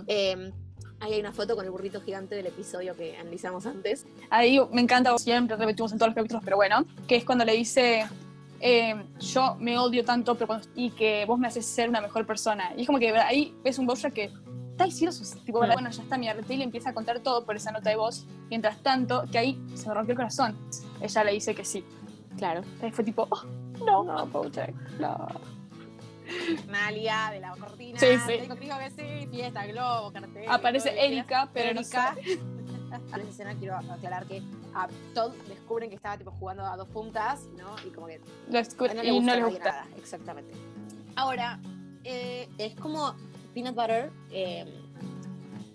Em, 0.08 0.52
ahí 1.00 1.14
hay 1.14 1.20
una 1.20 1.32
foto 1.34 1.56
con 1.56 1.66
el 1.66 1.72
burrito 1.72 2.02
gigante 2.02 2.36
del 2.36 2.48
episodio 2.48 2.96
que 2.96 3.18
analizamos 3.18 3.66
antes. 3.66 4.06
Ahí 4.30 4.60
me 4.72 4.82
encanta, 4.82 5.18
siempre 5.18 5.56
repetimos 5.56 5.92
en 5.92 5.98
todos 5.98 6.10
los 6.10 6.16
capítulos, 6.16 6.44
pero 6.44 6.56
bueno, 6.58 6.86
que 7.08 7.16
es 7.18 7.26
cuando 7.26 7.44
le 7.46 7.54
dice, 7.54 8.08
eh, 8.60 8.96
yo 9.20 9.56
me 9.60 9.78
odio 9.78 10.06
tanto 10.06 10.36
pero 10.36 10.48
cuando- 10.48 10.68
y 10.76 10.92
que 10.92 11.26
vos 11.26 11.38
me 11.38 11.48
haces 11.48 11.66
ser 11.66 11.90
una 11.90 12.02
mejor 12.02 12.26
persona. 12.26 12.74
Y 12.78 12.82
es 12.82 12.88
como 12.88 13.00
que 13.00 13.12
ahí 13.12 13.54
ves 13.64 13.78
un 13.80 13.86
Bojack 13.86 14.14
que 14.14 14.32
está 14.72 14.86
diciendo 14.86 15.12
sus, 15.12 15.32
tipo, 15.44 15.62
Mm. 15.62 15.68
bueno, 15.74 15.90
ya 15.92 16.02
está, 16.02 16.18
mi 16.18 16.28
y 16.28 16.58
le 16.58 16.64
empieza 16.64 16.90
a 16.90 16.94
contar 16.94 17.20
todo 17.20 17.46
por 17.46 17.56
esa 17.56 17.72
nota 17.72 17.90
de 17.90 17.96
voz. 17.96 18.26
Mientras 18.50 18.82
tanto, 18.82 19.24
que 19.32 19.38
ahí 19.38 19.62
se 19.76 19.88
me 19.88 19.94
rompió 19.94 20.14
el 20.14 20.18
corazón. 20.18 20.58
Ella 21.02 21.24
le 21.26 21.32
dice 21.34 21.54
que 21.54 21.64
sí. 21.66 21.84
Claro. 22.38 22.62
Ahí 22.82 22.92
fue 22.92 23.04
tipo, 23.04 23.28
oh, 23.30 23.44
no, 23.86 24.04
no, 24.04 24.26
Bojack, 24.28 24.74
no. 25.00 25.28
Nalia 26.68 27.30
de 27.32 27.40
la 27.42 27.52
cortina. 27.56 28.00
Sí, 28.00 28.08
sí. 28.26 28.34
digo 28.60 28.78
que 28.78 28.90
sí, 28.92 29.28
fiesta, 29.30 29.66
globo, 29.68 30.12
cartel. 30.12 30.46
Aparece. 30.50 31.06
Erika, 31.06 31.50
pero 31.54 31.74
no 31.74 31.82
Erika. 31.82 32.16
sabe. 32.16 32.22
En 32.34 33.20
esa 33.20 33.30
escena 33.30 33.56
quiero 33.56 33.76
aclarar 33.76 34.26
que 34.28 34.42
a 34.76 34.88
Todd 35.16 35.34
descubren 35.48 35.90
que 35.90 35.96
estaba 35.96 36.18
tipo 36.18 36.32
jugando 36.32 36.64
a 36.64 36.78
dos 36.78 36.88
puntas, 36.90 37.48
¿no? 37.58 37.76
Y 37.88 37.90
como 37.90 38.06
que 38.08 38.22
Lo 38.50 38.60
no 38.62 39.02
le 39.04 39.10
y 39.10 39.12
gusta, 39.12 39.26
no 39.26 39.32
a 39.32 39.36
le 39.36 39.44
gusta. 39.46 39.72
nada, 39.72 39.88
exactamente. 39.98 40.54
Ahora, 41.16 41.60
eh, 42.04 42.48
es 42.60 42.76
como 42.76 43.16
Peanut 43.54 43.76
Butter, 43.76 44.12
eh, 44.32 44.66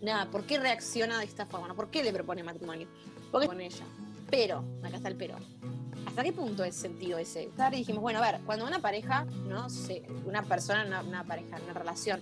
nada, 0.00 0.30
¿por 0.30 0.44
qué 0.44 0.58
reacciona 0.60 1.18
de 1.18 1.24
esta 1.24 1.44
forma? 1.46 1.66
¿no? 1.68 1.74
¿Por 1.74 1.90
qué 1.90 2.02
le 2.04 2.12
propone 2.12 2.42
matrimonio? 2.44 2.86
Porque 3.32 3.48
con 3.48 3.60
ella. 3.60 3.84
Pero, 4.30 4.64
acá 4.84 4.96
está 4.96 5.08
el 5.08 5.16
pero. 5.16 5.36
¿Hasta 6.18 6.30
qué 6.30 6.36
punto 6.36 6.64
es 6.64 6.74
sentido 6.74 7.16
ese? 7.16 7.48
Y 7.72 7.76
dijimos, 7.76 8.02
bueno, 8.02 8.18
a 8.20 8.32
ver, 8.32 8.40
cuando 8.44 8.66
una 8.66 8.80
pareja, 8.80 9.24
¿no? 9.46 9.70
Se- 9.70 10.02
una 10.26 10.42
persona, 10.42 10.84
una, 10.84 11.00
una 11.02 11.22
pareja, 11.22 11.58
una 11.62 11.72
relación, 11.72 12.20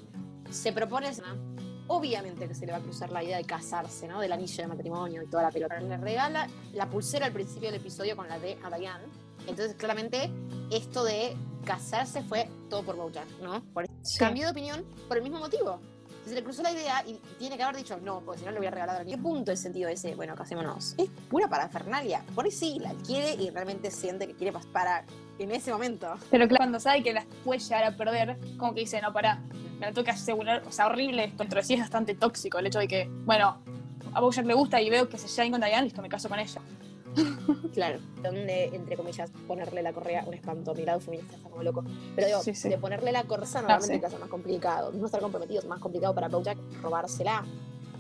se 0.51 0.71
propone, 0.71 1.11
¿no? 1.13 1.57
obviamente 1.89 2.47
que 2.47 2.55
se 2.55 2.67
le 2.67 2.73
va 2.73 2.79
a 2.79 2.83
cruzar 2.83 3.11
la 3.11 3.25
idea 3.25 3.39
de 3.39 3.45
casarse, 3.45 4.07
¿no? 4.07 4.21
Del 4.21 4.33
anillo 4.33 4.55
de 4.65 4.67
matrimonio 4.67 5.23
y 5.23 5.27
toda 5.29 5.45
la 5.45 5.51
pelota. 5.51 5.81
Le 5.81 5.97
regala 5.97 6.47
la 6.75 6.91
pulsera 6.91 7.25
al 7.25 7.33
principio 7.33 7.71
del 7.71 7.81
episodio 7.81 8.17
con 8.17 8.29
la 8.29 8.39
D 8.39 8.59
a 8.63 8.77
Diane. 8.77 9.05
Entonces, 9.47 9.75
claramente, 9.77 10.31
esto 10.71 11.03
de 11.03 11.35
casarse 11.65 12.23
fue 12.23 12.51
todo 12.69 12.83
por 12.83 12.97
Bojack, 12.97 13.27
¿no? 13.41 13.63
Por 13.73 13.87
Sí. 14.03 14.19
Cambió 14.19 14.45
de 14.45 14.51
opinión 14.51 14.85
por 15.09 15.17
el 15.17 15.23
mismo 15.23 15.39
motivo. 15.39 15.81
Se 16.27 16.35
le 16.35 16.43
cruzó 16.43 16.63
la 16.63 16.73
idea 16.73 17.05
y 17.07 17.15
tiene 17.39 17.57
que 17.57 17.63
haber 17.63 17.77
dicho, 17.77 17.97
no, 18.03 18.21
porque 18.21 18.41
si 18.41 18.45
no 18.45 18.51
le 18.51 18.59
voy 18.59 18.67
a 18.67 18.71
regalar 18.73 19.01
a 19.01 19.05
¿Qué 19.05 19.17
punto 19.17 19.53
es 19.53 19.61
sentido 19.61 19.89
ese? 19.89 20.17
Bueno, 20.17 20.35
casémonos. 20.35 20.97
Es 20.99 21.09
pura 21.31 21.49
parafernalia. 21.49 22.25
Por 22.35 22.45
ahí 22.45 22.51
sí, 22.51 22.79
la 22.81 22.93
quiere 22.95 23.41
y 23.41 23.51
realmente 23.51 23.93
siente 23.93 24.27
que 24.27 24.35
quiere 24.35 24.53
para 24.73 25.05
en 25.39 25.53
ese 25.53 25.71
momento. 25.71 26.15
Pero 26.31 26.49
claro, 26.49 26.63
cuando 26.63 26.81
sabe 26.81 27.05
que 27.05 27.13
las 27.13 27.27
puede 27.45 27.61
llegar 27.61 27.85
a 27.85 27.97
perder, 27.97 28.39
como 28.57 28.75
que 28.75 28.81
dice, 28.81 29.01
no, 29.01 29.13
pará, 29.13 29.41
me 29.79 29.87
la 29.87 29.93
tengo 29.93 30.05
que 30.05 30.11
asegurar, 30.11 30.65
o 30.67 30.73
sea, 30.73 30.89
horrible 30.89 31.25
esto, 31.25 31.45
de 31.45 31.63
sí 31.63 31.75
es 31.75 31.81
bastante 31.81 32.17
tóxico 32.17 32.59
el 32.59 32.67
hecho 32.67 32.81
de 32.81 32.89
que, 32.89 33.09
bueno, 33.25 33.63
a 34.13 34.21
Bojack 34.21 34.47
le 34.47 34.55
gusta 34.55 34.81
y 34.81 34.91
veo 34.91 35.09
que 35.09 35.19
se 35.19 35.29
lleva 35.29 35.51
con 35.53 35.61
Diane, 35.61 35.85
listo, 35.85 36.03
me 36.03 36.09
caso 36.09 36.29
con 36.29 36.41
ella. 36.41 36.61
Claro. 37.75 37.99
Donde, 38.23 38.67
entre 38.67 38.97
comillas, 38.97 39.31
ponerle 39.47 39.83
la 39.83 39.93
correa, 39.93 40.25
un 40.27 40.35
espanto. 40.35 40.75
Mi 40.75 40.85
lado 40.85 41.01
feminista 41.01 41.37
está 41.37 41.49
como 41.49 41.63
loco. 41.63 41.85
Pero 42.15 42.27
digo, 42.27 42.43
Sí, 42.43 42.55
sí. 42.55 42.69
de 42.69 42.79
ponerle 42.79 43.13
la 43.13 43.25
correa 43.25 43.47
normalmente 43.55 43.95
sí. 43.95 44.01
que 44.01 44.07
hace 44.07 44.19
más 44.19 44.29
complicado. 44.29 44.93
No 44.93 45.07
estar 45.07 45.21
comprometido 45.21 45.61
es 45.61 45.67
más 45.67 45.81
complicado 45.81 46.15
para 46.15 46.29
Bojack 46.29 46.59
robársela. 46.83 47.45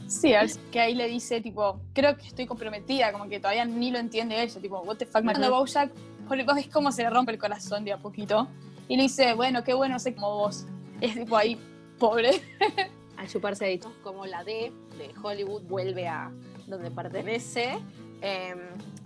Sí, 0.09 0.33
es 0.33 0.59
que 0.71 0.81
ahí 0.81 0.95
le 0.95 1.09
dice, 1.09 1.41
tipo, 1.41 1.81
creo 1.93 2.17
que 2.17 2.27
estoy 2.27 2.47
comprometida, 2.47 3.13
como 3.13 3.29
que 3.29 3.41
todavía 3.41 3.65
ni 3.65 3.91
lo 3.91 3.99
entiende 3.99 4.41
ella, 4.41 4.61
tipo, 4.61 4.79
what 4.81 4.97
the 4.97 5.07
fuck. 5.07 5.25
Cuando 5.25 5.51
Bojack, 5.51 5.93
vos 6.29 6.55
ves 6.55 6.69
cómo 6.69 6.93
se 6.93 7.03
le 7.03 7.11
rompe 7.11 7.33
el 7.33 7.39
corazón 7.39 7.85
de 7.85 7.93
a 7.93 7.99
poquito, 7.99 8.47
y 8.89 8.97
le 8.97 9.03
dice, 9.05 9.35
bueno, 9.35 9.65
qué 9.65 9.75
bueno, 9.75 9.99
sé 9.99 10.15
como 10.15 10.37
vos. 10.39 10.65
Es 11.01 11.15
tipo 11.15 11.37
ahí, 11.37 11.59
pobre. 11.99 12.41
Al 13.17 13.29
chuparse 13.29 13.65
ahí. 13.65 13.81
Como 14.03 14.27
la 14.27 14.45
D 14.45 14.73
de 14.97 15.11
Hollywood 15.23 15.63
vuelve 15.63 16.07
a 16.07 16.31
donde 16.67 16.91
pertenece. 16.91 17.79
Em, 18.21 18.59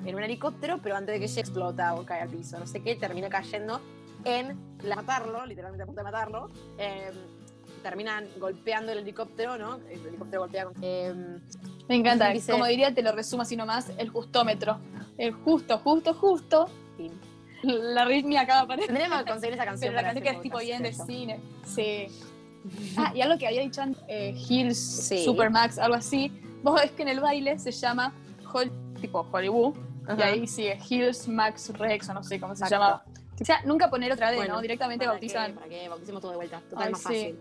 en 0.04 0.14
un 0.14 0.22
helicóptero, 0.22 0.78
pero 0.82 0.96
antes 0.96 1.12
de 1.14 1.18
que 1.18 1.26
ella 1.26 1.40
explota 1.40 1.94
o 1.94 2.04
cae 2.06 2.20
al 2.22 2.28
piso, 2.28 2.58
no 2.58 2.66
sé 2.66 2.82
qué, 2.82 2.96
termina 2.96 3.28
cayendo 3.28 3.80
en 4.24 4.56
la 4.82 4.96
matarlo, 4.96 5.44
literalmente 5.46 5.82
a 5.82 5.86
punto 5.86 6.00
de 6.00 6.04
matarlo. 6.04 6.48
em, 6.78 7.14
terminan 7.82 8.26
golpeando 8.38 8.92
el 8.92 8.98
helicóptero, 8.98 9.56
¿no? 9.56 9.76
El 9.88 10.04
helicóptero 10.06 10.42
golpea 10.42 10.64
con. 10.66 10.74
em, 10.84 11.40
Me 11.88 11.96
encanta, 11.96 12.28
Dice- 12.28 12.52
como 12.52 12.66
diría, 12.66 12.94
te 12.94 13.02
lo 13.02 13.12
resumo 13.12 13.42
así 13.42 13.56
nomás, 13.56 13.90
el 13.96 14.10
justómetro. 14.10 14.78
El 15.18 15.32
justo, 15.32 15.78
justo, 15.78 16.14
justo. 16.14 16.68
fin. 16.96 17.12
la 17.62 18.02
arritmia 18.02 18.46
cada 18.46 18.66
pared. 18.66 18.84
Tendríamos 18.86 19.18
que 19.24 19.30
conseguir 19.30 19.54
esa 19.54 19.64
canción. 19.66 19.90
Pero 19.92 19.96
la 20.02 20.02
canción 20.08 20.24
que 20.24 20.30
es 20.30 20.40
tipo 20.42 20.58
bien 20.58 20.82
de 20.82 20.88
eso. 20.90 21.04
cine. 21.06 21.40
Sí. 21.66 22.06
Ah, 22.96 23.12
y 23.14 23.20
algo 23.22 23.38
que 23.38 23.46
había 23.46 23.60
dicho 23.62 23.82
antes, 23.82 24.02
eh, 24.08 24.34
Hills, 24.48 24.78
Sí. 24.78 25.24
Supermax, 25.24 25.78
algo 25.78 25.94
así. 25.96 26.30
Vos 26.62 26.80
ves 26.80 26.90
que 26.92 27.02
en 27.02 27.08
el 27.08 27.20
baile 27.20 27.58
se 27.58 27.70
llama 27.72 28.12
tipo 29.00 29.26
Hollywood. 29.30 29.74
Y 30.08 30.12
Ajá. 30.12 30.24
ahí 30.26 30.46
sigue 30.46 30.78
Hills, 30.88 31.28
Max, 31.28 31.72
Rex, 31.76 32.08
o 32.08 32.14
no 32.14 32.22
sé 32.22 32.40
cómo 32.40 32.54
se 32.54 32.64
Exacto. 32.64 32.74
llamaba. 32.84 33.04
O 33.40 33.44
sea, 33.44 33.62
nunca 33.64 33.88
poner 33.88 34.12
otra 34.12 34.30
D, 34.30 34.36
Bueno, 34.36 34.54
¿no? 34.56 34.60
Directamente 34.60 35.04
¿Para 35.04 35.12
bautizan. 35.12 35.52
qué? 35.52 35.58
¿Para 35.58 35.68
qué? 35.68 35.88
Bauticemos 35.88 36.20
todo 36.20 36.30
de 36.32 36.36
vuelta. 36.36 36.60
Total, 36.68 36.86
Ay, 36.86 36.92
más 36.92 37.00
sí. 37.00 37.04
fácil. 37.06 37.38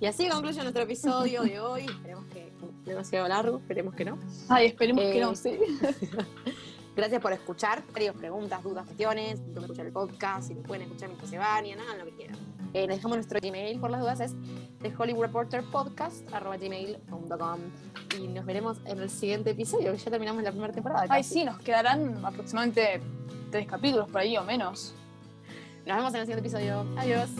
Y 0.00 0.06
así 0.06 0.28
concluye 0.28 0.60
nuestro 0.62 0.82
episodio 0.82 1.42
de 1.42 1.60
hoy. 1.60 1.84
Esperemos 1.86 2.24
que 2.26 2.52
demasiado 2.84 3.28
largo, 3.28 3.58
esperemos 3.58 3.94
que 3.94 4.04
no. 4.04 4.18
Ay, 4.48 4.66
esperemos 4.66 5.02
que 5.04 5.18
Eh, 5.18 5.20
no, 5.20 5.34
sí. 5.34 5.58
Gracias 6.96 7.20
por 7.20 7.32
escuchar. 7.32 7.82
Varios 7.92 8.16
preguntas, 8.16 8.62
dudas, 8.62 8.84
cuestiones. 8.86 9.40
Dónde 9.46 9.62
escuchar 9.62 9.86
el 9.86 9.92
podcast, 9.92 10.48
si 10.48 10.54
lo 10.54 10.62
pueden 10.62 10.82
escuchar 10.84 11.08
mientras 11.08 11.30
se 11.30 11.36
bañan, 11.38 11.80
hagan 11.80 11.98
lo 11.98 12.04
que 12.06 12.12
quieran. 12.12 12.38
Eh, 12.74 12.86
les 12.86 12.96
dejamos 12.96 13.16
nuestro 13.16 13.38
Gmail 13.40 13.78
por 13.80 13.90
las 13.90 14.00
dudas, 14.00 14.20
es 14.20 14.34
The 14.82 14.92
Hollywood 14.96 15.22
Reporter 15.22 15.62
Podcast, 15.70 16.32
arroba 16.32 16.56
gmail.com. 16.56 17.60
Y 18.18 18.28
nos 18.28 18.44
veremos 18.44 18.78
en 18.84 19.00
el 19.00 19.10
siguiente 19.10 19.50
episodio, 19.50 19.92
que 19.92 19.98
ya 19.98 20.10
terminamos 20.10 20.42
la 20.42 20.50
primera 20.50 20.72
temporada. 20.72 21.02
Ay, 21.08 21.22
casi. 21.22 21.34
sí, 21.34 21.44
nos 21.44 21.58
quedarán 21.60 22.24
aproximadamente 22.24 23.00
tres 23.50 23.66
capítulos 23.66 24.08
por 24.08 24.20
ahí 24.20 24.36
o 24.36 24.44
menos. 24.44 24.94
Nos 25.86 25.96
vemos 25.96 26.14
en 26.14 26.20
el 26.20 26.26
siguiente 26.26 26.48
episodio. 26.48 26.86
Adiós. 26.98 27.30